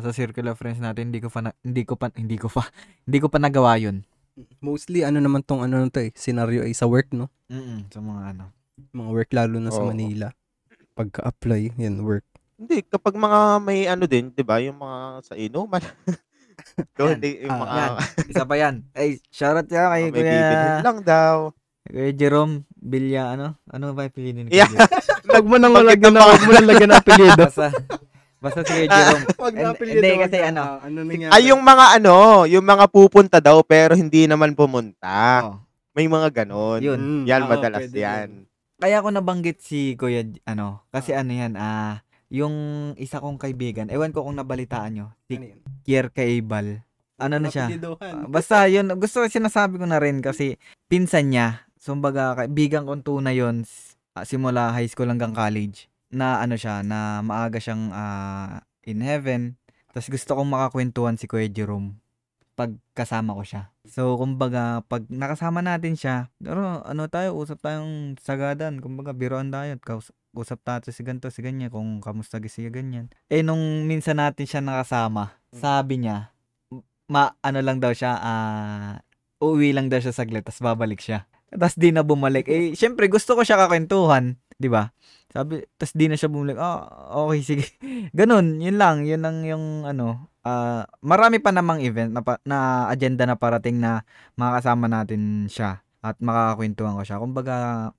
[0.00, 2.66] sa circle of friends natin, hindi ko pa, na, hindi ko pa, hindi ko pa,
[3.06, 4.02] hindi ko pa nagawa yun.
[4.60, 7.32] Mostly ano naman tong ano to eh, scenario ay sa work, no?
[7.48, 8.44] Mm sa mga ano.
[8.92, 9.88] Mga work lalo na sa Oo.
[9.88, 10.28] Manila.
[10.92, 12.24] Pagka-apply, yan work.
[12.54, 14.56] Hindi, kapag mga may ano din, di ba?
[14.58, 15.80] Yung mga sa inuman.
[16.96, 17.16] Doon, Yan.
[17.16, 17.90] hindi, yung Ah, mga yan.
[18.26, 18.74] Isa pa yan.
[18.92, 21.36] Ay, shoutout yan kay may bibilhin Kuya, lang daw.
[21.82, 23.60] Kuya Jerome Bilya, ano?
[23.66, 24.68] Ano ba yung pilinin ni Yeah.
[24.68, 25.32] Kuya Jerome?
[25.32, 26.30] Wag mo nang Bakit lagyan na, naman?
[26.30, 27.42] wag mo nang lagyan ng apelyido.
[27.42, 27.66] Basta,
[28.38, 29.24] basta si Jerome.
[29.42, 31.32] Wag na apelyido, Hindi, kasi ano, ano nangyari?
[31.32, 35.42] Ay, yung mga ano, yung mga pupunta daw pero hindi naman pumunta.
[35.46, 35.56] Oh.
[35.96, 36.80] May mga ganon.
[36.84, 37.00] Yun.
[37.00, 38.28] Mm, Yan, oo, madalas pwede yan.
[38.76, 42.52] Kaya ako nabanggit si Kuya, ano, kasi ano yan, ah, yung
[43.00, 45.56] isa kong kaibigan, ewan ko kung nabalitaan nyo, si Ano?
[45.80, 46.84] Kier Kaibal.
[47.16, 47.72] ano na siya.
[47.72, 50.60] Ah, basta yun, gusto ko sinasabi ko na rin kasi
[50.92, 53.64] pinsan niya, sumbaga kaibigan kong tunay yun
[54.12, 55.86] ah, simula high school hanggang college
[56.16, 59.60] na ano siya, na maaga siyang ah, in heaven.
[59.92, 62.00] Tapos gusto kong makakwentuhan si Kuya Jerome
[62.56, 63.68] pag kasama ko siya.
[63.84, 68.80] So, kumbaga, pag nakasama natin siya, pero ano tayo, usap tayong sagadan.
[68.80, 69.76] Kumbaga, biroan tayo.
[69.84, 73.12] Kaus- usap tayo si ganito, si ganyan, kung kamusta siya ganyan.
[73.28, 76.32] Eh, nung minsan natin siya nakasama, sabi niya,
[77.06, 79.04] ma ano lang daw siya, ah
[79.40, 81.28] uuwi lang daw siya saglit, tapos babalik siya.
[81.52, 82.48] Tapos di na bumalik.
[82.48, 84.90] Eh, syempre, gusto ko siya kakwentuhan, di ba?
[85.30, 86.56] Sabi, tapos di na siya bumalik.
[86.56, 86.86] Ah,
[87.26, 87.64] okay, sige.
[88.18, 89.02] Ganun, yun lang.
[89.04, 93.82] Yun lang yung, ano, ah marami pa namang event na, pa- na agenda na parating
[93.82, 94.06] na
[94.38, 97.18] makakasama natin siya at makakakwentuhan ko siya.
[97.18, 97.54] Kumbaga,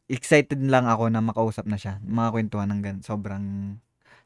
[0.07, 1.99] excited lang ako na makausap na siya.
[2.07, 3.75] Makakwentuhan ng gan sobrang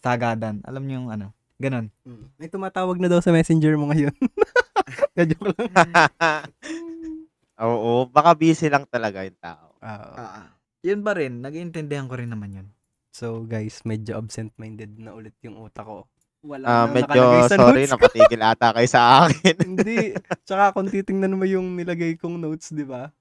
[0.05, 0.61] sagadan.
[0.69, 1.89] Alam niyo yung ano, ganun.
[2.05, 2.25] Mm.
[2.37, 4.13] May tumatawag na daw sa messenger mo ngayon.
[5.17, 5.65] Kadyoke lang.
[7.61, 9.77] Oo, baka busy lang talaga yung tao.
[9.81, 10.47] Ah, Ah,
[10.81, 12.67] yun ba rin, nag-iintindihan ko rin naman yun.
[13.11, 16.07] So guys, medyo absent-minded na ulit yung utak ko.
[16.41, 19.55] Wala Ah, na medyo sa sorry, notes napatigil ata kayo sa akin.
[19.67, 20.17] Hindi.
[20.41, 23.13] Tsaka kung titingnan mo yung nilagay kong notes, di ba?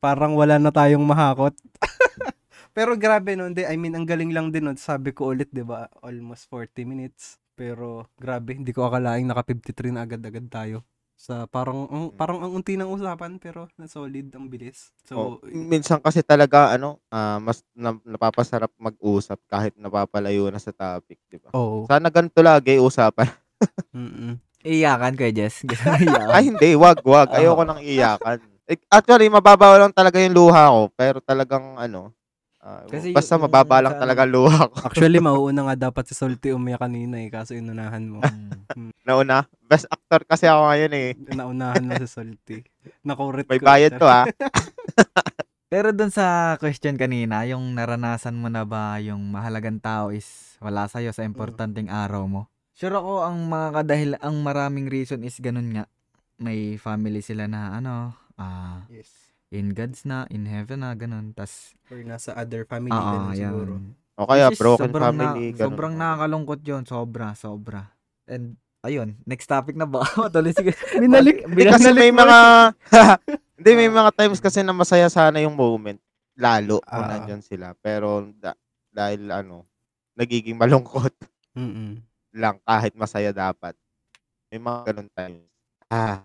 [0.00, 1.52] Parang wala na tayong mahakot.
[2.76, 3.68] Pero grabe no, hindi.
[3.68, 4.80] I mean, ang galing lang din nun.
[4.80, 5.92] Sabi ko ulit, di ba?
[6.00, 7.36] Almost 40 minutes.
[7.52, 10.80] Pero grabe, hindi ko akalaing naka 53 na agad-agad tayo.
[11.22, 14.90] Sa parang ang, parang ang unti ng usapan pero na solid ang bilis.
[15.14, 20.74] Oh, So, minsan kasi talaga ano, ah, mas na- napapasarap mag-usap kahit napapalayo na sa
[20.74, 21.54] topic, 'di ba?
[21.54, 21.86] oh.
[21.86, 23.30] Sana ganito lagi usapan.
[23.94, 24.34] Mm-mm.
[24.66, 25.62] Iyakan kay Jess.
[25.70, 26.34] Gusto mo iyakan?
[26.34, 27.30] Ay hindi, wag, wag.
[27.30, 28.42] Ayoko nang iyakan.
[28.66, 32.10] Eh, Actually, mababaw lang talaga yung luha ko, pero talagang ano,
[32.62, 34.76] ah, Kasi basta yung- mababa lang sa talaga luha ko.
[34.82, 38.22] Actually, mauuna nga dapat si Salty umiyak kanina eh, kaso inunahan mo.
[38.72, 38.94] Mm.
[39.02, 41.08] Nauna, best actor kasi ako ngayon eh.
[41.30, 42.62] Naunahan mo si Salty.
[43.02, 43.66] Nakurit May ko.
[43.66, 44.24] bayad to ah.
[45.66, 50.84] Pero dun sa question kanina, yung naranasan mo na ba yung mahalagang tao is wala
[50.84, 52.42] sa'yo sa importanteng araw mo?
[52.72, 55.84] Sure ako ang mga kadahil, ang maraming reason is ganun nga.
[56.36, 59.08] May family sila na ano, ah, Yes.
[59.52, 61.30] In God's na, in heaven na, ganun.
[61.30, 63.74] Tas, Or nasa other family ah, ganun siguro.
[63.76, 63.84] yan.
[64.14, 65.24] O kaya Which is broken sobrang family.
[65.44, 65.62] Na, ganun.
[65.62, 66.82] sobrang nakakalungkot yun.
[66.82, 67.82] Sobra, sobra.
[68.24, 70.00] And, ayun, next topic na ba?
[70.18, 70.72] Matuloy sige.
[70.94, 71.44] Binalik.
[71.44, 72.38] Hindi kasi may mga
[73.56, 76.00] Hindi may mga times kasi na masaya sana yung moment
[76.34, 77.12] lalo kung Ah.
[77.14, 77.76] nandyan sila.
[77.76, 79.68] Pero da- dahil ano,
[80.12, 81.12] nagiging malungkot
[81.54, 82.00] Mm-mm.
[82.32, 83.76] lang kahit masaya dapat.
[84.48, 85.46] May mga ganun times.
[85.86, 86.24] Ah,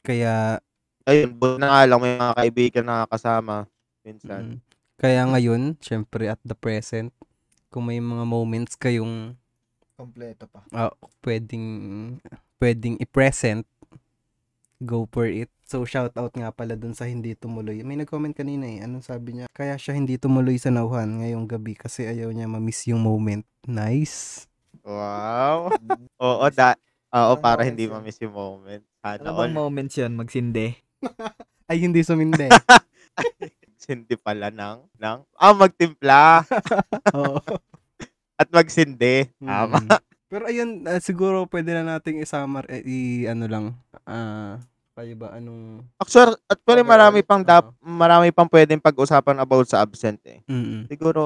[0.00, 0.60] Kaya,
[1.04, 3.64] ayun, buti na nga lang may mga kaibigan na kasama
[4.00, 4.42] minsan.
[4.52, 4.58] mm,
[4.96, 7.10] kaya ngayon, syempre at the present,
[7.68, 9.34] kung may mga moments kayong
[9.94, 10.66] Kompleto pa.
[10.70, 10.90] ah,
[11.22, 11.66] pwedeng
[12.58, 13.62] pwedeng i-present,
[14.80, 15.46] go for it.
[15.64, 17.80] So, shout out nga pala dun sa hindi tumuloy.
[17.80, 18.84] May nag-comment kanina eh.
[18.84, 19.46] Anong sabi niya?
[19.50, 23.46] Kaya siya hindi tumuloy sa nauhan ngayong gabi kasi ayaw niya ma-miss yung moment.
[23.64, 24.44] Nice.
[24.84, 25.72] Wow.
[26.20, 26.76] Oo, da
[27.10, 28.82] Oo, para hindi ma-miss yung moment.
[29.00, 29.56] Sana Ano bang all.
[29.56, 30.12] moments yun?
[30.12, 30.74] Magsindi?
[31.70, 32.48] Ay, hindi sumindi.
[33.84, 36.44] Sindi pala ng, ng, ah, magtimpla
[37.16, 37.40] Oo.
[38.40, 39.28] at magsindi.
[39.36, 39.76] Tama.
[39.80, 39.88] Mm.
[40.32, 43.64] Pero ayun, ah, siguro pwede na nating isama, eh, i, ano lang,
[44.08, 44.56] ah,
[44.94, 49.82] kayo ba, anong, Actually, actually Overall, marami pang dap, marami pang pwedeng pag-usapan about sa
[49.84, 50.40] absent eh.
[50.48, 51.22] mm Siguro,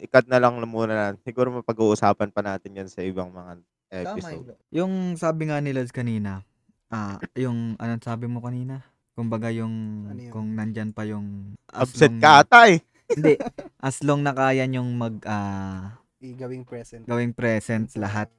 [0.00, 1.06] ikad na lang muna na.
[1.26, 3.58] Siguro mapag-uusapan pa natin yan sa ibang mga
[3.92, 4.56] episode.
[4.72, 6.46] Yung sabi nga ni Lods kanina,
[6.88, 8.80] ah, yung, anong sabi mo kanina?
[9.12, 10.32] Kumbaga yung, Ano yun?
[10.32, 12.80] kung nandyan pa yung, as Absent long ka ata eh.
[13.12, 13.34] Hindi.
[13.76, 17.04] As long na kaya nyong mag, ah, i-gawing present.
[17.04, 18.32] gawing present lahat.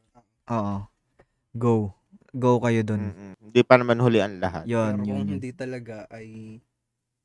[0.50, 0.88] Oo.
[1.54, 1.94] Go.
[2.34, 3.14] Go kayo dun.
[3.14, 3.34] Mm-mm.
[3.54, 4.66] Hindi pa naman huli ang lahat.
[4.66, 5.32] Yun, Pero yun, kung yun.
[5.38, 6.58] hindi talaga ay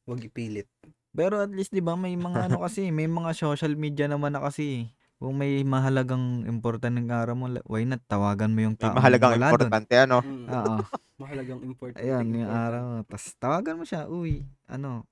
[0.04, 0.68] wag ipilit.
[1.08, 4.44] Pero at least 'di ba may mga ano kasi, may mga social media naman na
[4.44, 4.92] kasi.
[5.18, 8.94] Kung may mahalagang importanteng araw mo, why not tawagan mo yung May tao.
[8.94, 9.50] mahalagang wala dun.
[9.50, 10.18] importante ano.
[10.54, 10.74] Oo.
[11.18, 11.98] Mahalagang important.
[11.98, 13.02] Ayan, yung araw.
[13.02, 15.02] Tapos tawagan mo siya, uy, ano.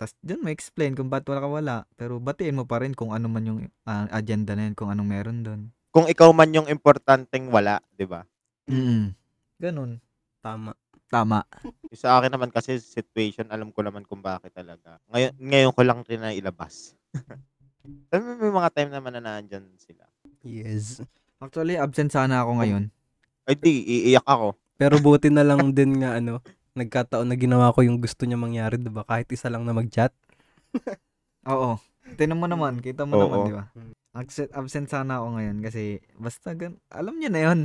[0.00, 1.76] Tapos dun mo explain kung ba't wala ka wala.
[2.00, 5.04] Pero batiin mo pa rin kung ano man yung ah, agenda na yun, kung anong
[5.12, 5.60] meron dun.
[5.92, 8.24] Kung ikaw man yung importanteng wala, di ba?
[8.64, 9.12] Mm
[9.60, 10.00] Ganun.
[10.40, 10.72] Tama.
[11.12, 11.44] Tama.
[11.92, 14.96] Sa akin naman kasi situation, alam ko naman kung bakit talaga.
[15.12, 16.96] Ngayon, ngayon ko lang rin na ilabas.
[18.10, 20.04] Pero may mga time naman na nandyan sila.
[20.44, 21.00] Yes.
[21.40, 22.92] Actually, absent sana ako ngayon.
[23.48, 24.56] Ay di, iiyak ako.
[24.76, 26.44] Pero buti na lang din nga ano,
[26.76, 29.04] nagkataon na ginawa ko yung gusto niya mangyari, 'di ba?
[29.04, 30.12] Kahit isa lang na mag-chat.
[31.52, 31.80] Oo.
[32.16, 33.22] Tinan mo naman, kita mo Oo.
[33.24, 33.64] naman, di ba?
[34.10, 37.60] Absent, absent sana ako ngayon kasi basta gan alam niyo na yun.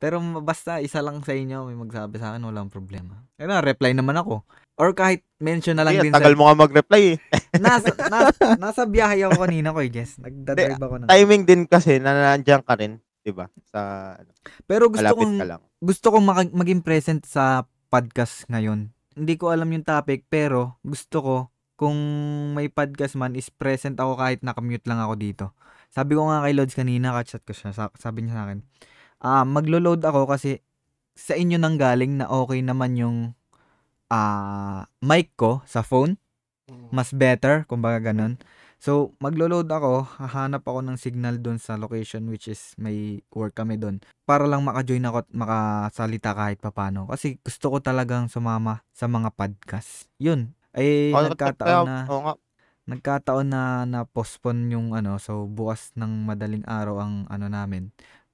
[0.00, 3.20] Pero basta isa lang sa inyo may magsabi sa akin, walang problema.
[3.36, 4.48] Kaya na, reply naman ako.
[4.80, 6.38] Or kahit mention na lang Kaya, din tagal sa...
[6.40, 7.18] mo nga mag-reply eh.
[7.60, 10.16] nasa, nasa, nasa biyahe ako kanina ko, Jess.
[10.16, 11.06] Nagdadrive ako na.
[11.06, 13.52] Timing din kasi na nandiyan ka rin, 'di ba?
[13.68, 13.80] Sa
[14.16, 14.30] ano,
[14.64, 15.60] Pero gusto kong ka lang.
[15.76, 18.88] gusto kong maka- maging present sa podcast ngayon.
[19.12, 21.34] Hindi ko alam yung topic, pero gusto ko
[21.76, 21.96] kung
[22.52, 25.44] may podcast man is present ako kahit nakamute lang ako dito.
[25.88, 28.64] Sabi ko nga kay Lods kanina, kachat ko siya, sa- sabi niya sa akin,
[29.20, 30.60] ah maglo-load ako kasi
[31.14, 33.18] sa inyo nang galing na okay naman yung
[34.10, 36.16] ah mic ko sa phone.
[36.90, 38.38] Mas better, kumbaga ganun.
[38.80, 43.76] So, maglo-load ako, hahanap ako ng signal doon sa location which is may work kami
[43.76, 47.04] doon para lang maka-join ako at makasalita kahit papano.
[47.04, 50.08] Kasi gusto ko talagang sumama sa mga podcast.
[50.16, 50.54] Yun.
[50.72, 52.34] Ay, Oh, nagkataon na, oo nga.
[52.86, 55.18] nagkataon na na-postpone yung ano.
[55.20, 57.90] So, bukas ng madaling araw ang ano namin.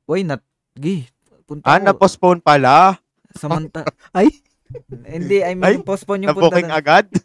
[0.07, 0.45] Why not?
[0.77, 1.09] Gi,
[1.45, 1.85] punta Ah, ako.
[1.85, 3.01] na-postpone pala.
[3.33, 3.83] Samanta.
[4.17, 4.29] Ay?
[5.03, 6.77] Hindi, I Ay, mean, postpone yung punta Na-booking na.
[6.77, 7.07] agad.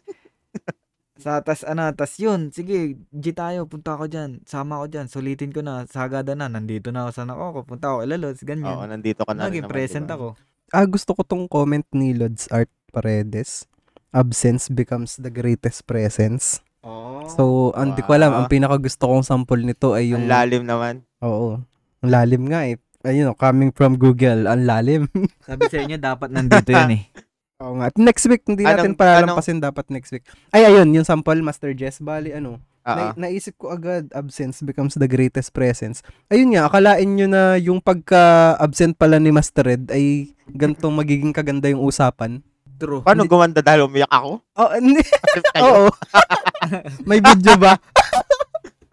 [1.14, 5.54] Sa tas ano, tas yun, sige, G tayo, punta ako dyan, sama ako dyan, sulitin
[5.54, 8.74] ko na, sagada na, nandito na ako sa nako, punta ako, ilalods, Oo, ganyan.
[8.90, 10.16] nandito ka na rin Naging naman, present diba?
[10.18, 10.26] ako.
[10.74, 13.70] Ah, gusto ko tong comment ni Lods Art Paredes.
[14.10, 16.58] Absence becomes the greatest presence.
[16.82, 17.22] Oo.
[17.30, 17.42] So,
[17.72, 18.50] hindi ko alam, ang Wow.
[18.50, 20.26] pinaka gusto kong sample nito ay yung...
[20.26, 20.94] Ang lalim naman.
[21.20, 21.62] Oo.
[22.02, 22.82] Ang lalim nga eh.
[23.02, 25.10] Ayun, oh, coming from Google, ang lalim.
[25.48, 27.02] Sabi sa inyo, dapat nandito yun eh.
[27.62, 27.90] Oo nga.
[27.90, 30.22] At Next week, hindi natin Anong- palalampasin dapat next week.
[30.50, 31.98] Ay, ayun, yung sample, Master Jess.
[31.98, 32.94] Bali, ano, Oo.
[32.94, 36.02] na- naisip ko agad, absence becomes the greatest presence.
[36.26, 41.66] Ayun nga, akalain nyo na yung pagka-absent pala ni Master Red ay gantong magiging kaganda
[41.66, 42.42] yung usapan.
[42.74, 43.02] True.
[43.02, 44.42] Paano gumanda dahil umiyak ako?
[44.58, 45.02] Oh, hindi.
[45.54, 45.62] Kayo?
[45.62, 45.90] Oo.
[47.02, 47.78] May video ba?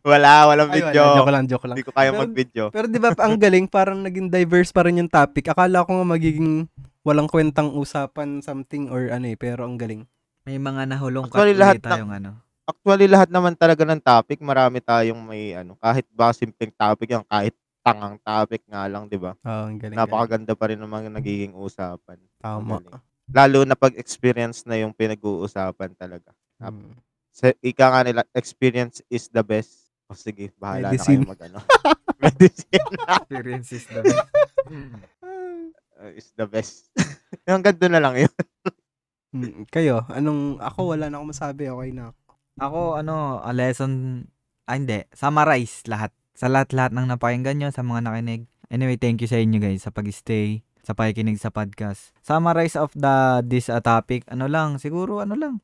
[0.04, 0.92] Wala, walang Ay, wala.
[0.92, 1.04] video.
[1.18, 1.76] Joke lang, joke lang.
[1.76, 2.64] Hindi ko kaya Pero- mag-video.
[2.72, 5.52] Pero di ba ang galing, parang naging diverse pa rin yung topic.
[5.52, 6.68] Akala ko nga magiging
[7.04, 10.04] walang kwentang usapan something or ano eh, pero ang galing.
[10.48, 12.40] May mga nahulong Actually, lahat tayong ano.
[12.70, 17.26] Actually, lahat naman talaga ng topic, marami tayong may ano, kahit ba simpleng topic yan,
[17.26, 19.34] kahit tangang topic nga lang, di ba?
[19.34, 19.96] Oo, ang galing.
[19.96, 19.98] galing.
[19.98, 22.22] Napakaganda pa rin ng mga nagiging usapan.
[22.38, 22.78] Tama.
[23.30, 26.30] Lalo na pag-experience na yung pinag-uusapan talaga.
[26.62, 26.94] Mm.
[27.34, 29.89] Sa, ika nga nila, experience is the best.
[30.10, 31.22] O sige, bahala Medicine.
[31.22, 31.60] na kayo mag-ano.
[32.26, 34.26] Medicine Experience is the best.
[36.02, 36.76] uh, is the best.
[37.48, 38.34] yung ganda na lang yun.
[39.30, 42.10] Mm, Kayo, anong, ako wala na akong masabi, okay na.
[42.10, 42.18] ako.
[42.58, 44.26] Ako, ano, a lesson,
[44.66, 46.10] ah, hindi, summarize lahat.
[46.34, 48.50] Sa lahat-lahat ng napakinggan nyo, sa mga nakinig.
[48.74, 52.10] Anyway, thank you sa inyo guys sa pag-stay, sa pakikinig sa podcast.
[52.26, 55.62] Summarize of the this uh, topic, ano lang, siguro ano lang.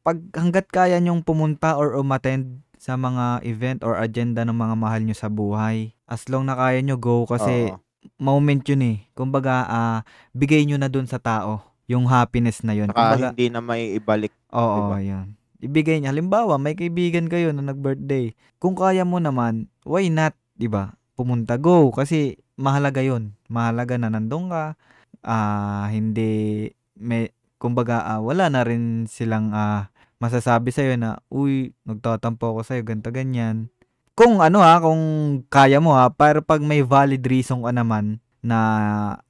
[0.00, 5.00] Pag hanggat kaya nyong pumunta or umattend sa mga event or agenda ng mga mahal
[5.00, 7.80] nyo sa buhay, as long na kaya nyo, go kasi Oo.
[8.20, 8.96] moment yun eh.
[9.16, 9.98] Kumbaga, ah,
[10.36, 12.92] bigay nyo na dun sa tao yung happiness na yun.
[12.92, 14.36] Saka Kumbaga, hindi na may ibalik.
[14.52, 15.00] Oo, Diba?
[15.00, 15.32] yun.
[15.64, 16.12] Ibigay niya.
[16.12, 18.36] Halimbawa, may kaibigan kayo na nag-birthday.
[18.60, 20.36] Kung kaya mo naman, why not?
[20.60, 20.92] 'di ba?
[21.16, 21.88] Pumunta, go.
[21.88, 23.32] Kasi mahalaga yun.
[23.48, 24.76] Mahalaga na nandun ka.
[25.24, 26.68] Ah, hindi,
[27.00, 29.88] may, kumbaga, ah, wala na rin silang ah,
[30.22, 33.68] masasabi sa'yo na, uy, nagtatampo ako sa'yo, ganito, ganyan.
[34.14, 35.02] Kung ano ha, kung
[35.50, 38.58] kaya mo ha, pero pag may valid reason ka naman na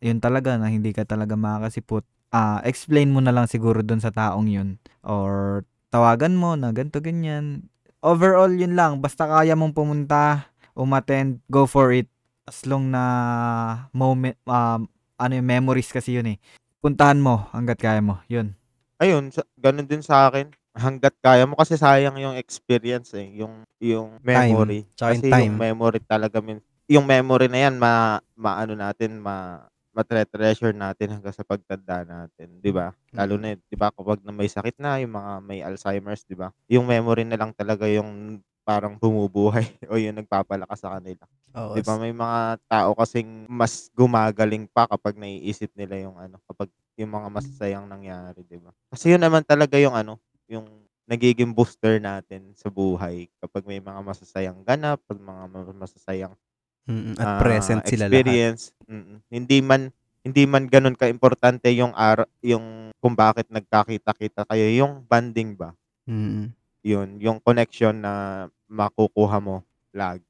[0.04, 2.04] yun talaga, na hindi ka talaga makakasipot,
[2.34, 4.76] ah explain mo na lang siguro dun sa taong yun.
[5.06, 7.70] Or tawagan mo na ganito ganyan.
[8.04, 9.00] Overall, yun lang.
[9.00, 12.10] Basta kaya mong pumunta, umattend, go for it.
[12.44, 14.84] As long na moment, um,
[15.16, 16.38] ano yung memories kasi yun eh.
[16.84, 18.20] Puntahan mo hanggat kaya mo.
[18.28, 18.52] Yun.
[19.00, 20.52] Ayun, ganun din sa akin.
[20.74, 24.82] Hanggat kaya mo kasi sayang yung experience eh, yung yung memory.
[24.98, 25.46] tsaka yung kasi time.
[25.46, 26.58] yung memory talaga min
[26.90, 29.62] yung memory na yan ma maano natin ma
[29.94, 32.90] matre-treasure natin hanggang sa pagtanda natin, 'di ba?
[33.14, 36.50] Lalo na 'di ba kapag na may sakit na, yung mga may Alzheimer's, 'di ba?
[36.66, 39.62] Yung memory na lang talaga yung parang bumubuhay
[39.92, 41.22] o yung nagpapalakas sa kanila.
[41.54, 46.42] Oo, 'Di ba may mga tao kasing mas gumagaling pa kapag naiisip nila yung ano,
[46.50, 46.66] kapag
[46.98, 48.74] yung mga masasayang nangyari, 'di ba?
[48.90, 50.18] Kasi yun naman talaga yung ano,
[50.48, 50.66] yung
[51.04, 56.34] nagiging booster natin sa buhay kapag may mga masasayang ganap, pag mga ma- masasayang
[56.84, 58.12] Mm, at ah, present sila lahat.
[58.12, 58.62] experience.
[58.84, 59.16] Mm-mm.
[59.32, 59.88] Hindi man
[60.20, 65.72] hindi man ganun ka-importante yung ar- yung kung bakit nagkakita-kita kayo, yung bonding ba?
[66.04, 66.52] Mm,
[66.84, 69.64] Yun, yung connection na makukuha mo
[69.96, 70.28] lagi.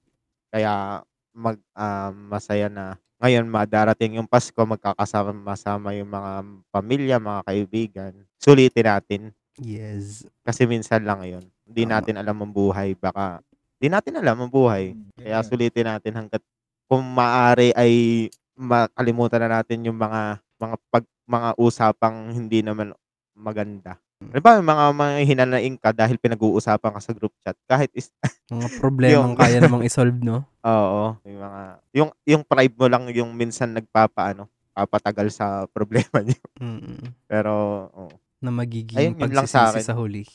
[0.54, 1.02] Kaya
[1.34, 6.32] mag ah, masaya na ngayon madarating yung Pasko, magkakasama-sama yung mga
[6.70, 8.12] pamilya, mga kaibigan.
[8.38, 9.22] Sulitin natin
[9.58, 10.26] yes.
[10.42, 11.44] kasi minsan lang yun.
[11.64, 11.92] Hindi Tama.
[12.00, 13.40] natin alam ang buhay, baka
[13.78, 14.96] hindi natin alam ang buhay.
[15.18, 16.42] Kaya sulitin natin hanggat
[16.88, 17.92] kung maaari ay
[18.54, 22.94] makalimutan na natin yung mga mga pag mga usapang hindi naman
[23.34, 23.98] maganda.
[24.24, 27.56] Ano ba, yung mga mga hinanaing ka dahil pinag-uusapan ka sa group chat.
[27.68, 28.08] Kahit is,
[28.52, 30.44] Mga problemang Yung- kaya namang isolve, no?
[30.64, 35.46] oo, yung mga, yung, yung pride mo lang yung minsan nagpapaano, papatagal sa
[35.76, 36.40] problema niyo.
[36.60, 37.04] Mm-mm.
[37.28, 37.52] Pero,
[37.92, 38.14] oo.
[38.44, 39.80] Na magiging Ayun, yun lang sa akin.
[39.80, 40.28] sa huli.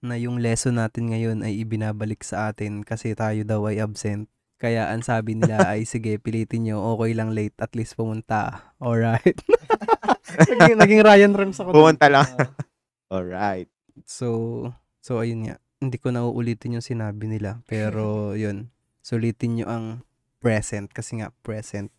[0.00, 4.32] Na yung lesson natin ngayon ay ibinabalik sa atin kasi tayo daw ay absent.
[4.56, 8.64] Kaya ang sabi nila ay sige, pilitin nyo, okay lang late, at least pumunta.
[8.80, 9.36] Alright.
[10.48, 11.76] naging, naging Ryan Rems ako.
[11.76, 11.76] dun.
[11.76, 12.24] Pumunta lang.
[12.24, 12.48] Ah.
[13.12, 13.68] Alright.
[14.08, 14.72] So,
[15.04, 15.60] so ayun nga.
[15.76, 17.60] Hindi ko na uulitin yung sinabi nila.
[17.68, 18.72] Pero, yun.
[19.04, 19.84] Sulitin nyo ang
[20.40, 20.88] present.
[20.88, 21.92] Kasi nga, present.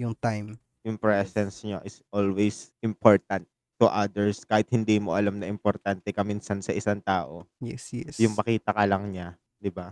[0.00, 0.56] Yung time.
[0.86, 3.44] Yung presence niyo is always important
[3.76, 7.44] to others kahit hindi mo alam na importante ka minsan sa isang tao.
[7.58, 8.16] Yes, yes.
[8.18, 9.90] Yung makita ka lang niya, 'di ba?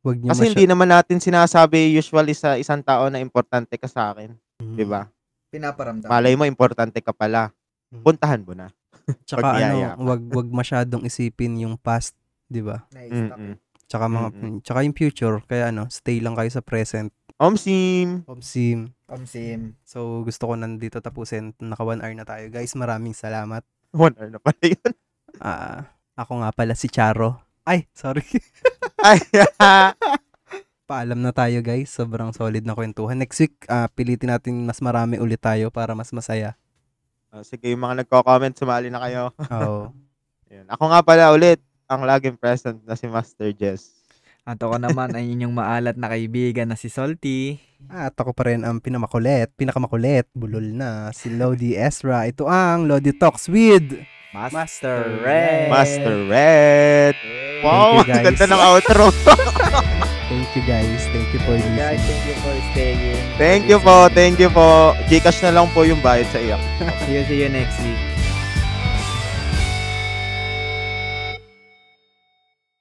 [0.00, 3.86] Wag nyo Kasi masya- hindi naman natin sinasabi usually sa isang tao na importante ka
[3.86, 4.74] sa akin, Mm.
[4.74, 5.06] 'di ba?
[5.48, 6.10] Pinaparamdam.
[6.10, 7.50] Malay mo importante ka pala.
[7.90, 8.02] Mm.
[8.02, 8.70] Puntahan mo na.
[9.28, 12.14] Tsaka ano, wag wag masyadong isipin yung past,
[12.46, 12.82] 'di ba?
[12.90, 13.58] Mm-mm.
[13.84, 14.58] Tsaka mga Mm-mm.
[14.64, 17.12] tsaka yung future, kaya ano, stay lang kayo sa present.
[17.34, 18.22] Omsim.
[18.30, 18.94] Omsim.
[19.10, 19.74] Kamsim.
[19.82, 21.50] So gusto ko nandito tapusin.
[21.58, 22.46] Naka 1 hour na tayo.
[22.46, 23.66] Guys, maraming salamat.
[23.90, 24.92] One hour na pala yun.
[25.42, 27.42] Ah, ako nga pala si Charo.
[27.66, 28.22] Ay, sorry.
[29.06, 29.18] Ay,
[30.90, 31.90] Paalam na tayo guys.
[31.90, 33.16] Sobrang solid na kwentuhan.
[33.18, 36.54] Next week, ah, pilitin natin mas marami ulit tayo para mas masaya.
[37.34, 39.34] Oh, sige, yung mga nagko-comment, sumali na kayo.
[39.50, 39.90] Oo.
[40.54, 40.70] Yan.
[40.70, 41.58] Ako nga pala ulit,
[41.90, 44.03] ang laging present na si Master Jess.
[44.44, 47.56] At ako naman ay inyong maalat na kaibigan na si Salty.
[47.88, 52.28] At ako pa rin ang pinamakulit, pinakamakulit, bulol na, si Lodi Ezra.
[52.28, 54.04] Ito ang Lodi Talks with
[54.36, 55.68] Master Red.
[55.72, 57.16] Master Red.
[57.16, 58.20] you, Wow, guys.
[58.20, 59.04] ang ganda ng outro.
[60.28, 61.00] Thank you guys.
[61.08, 61.80] Thank you for listening.
[61.80, 63.16] Guys, thank you for staying.
[63.36, 64.92] thank you po, thank you po.
[65.08, 66.60] Gcash na lang po yung bayad sa iyak.
[67.06, 68.13] See you, see you next week.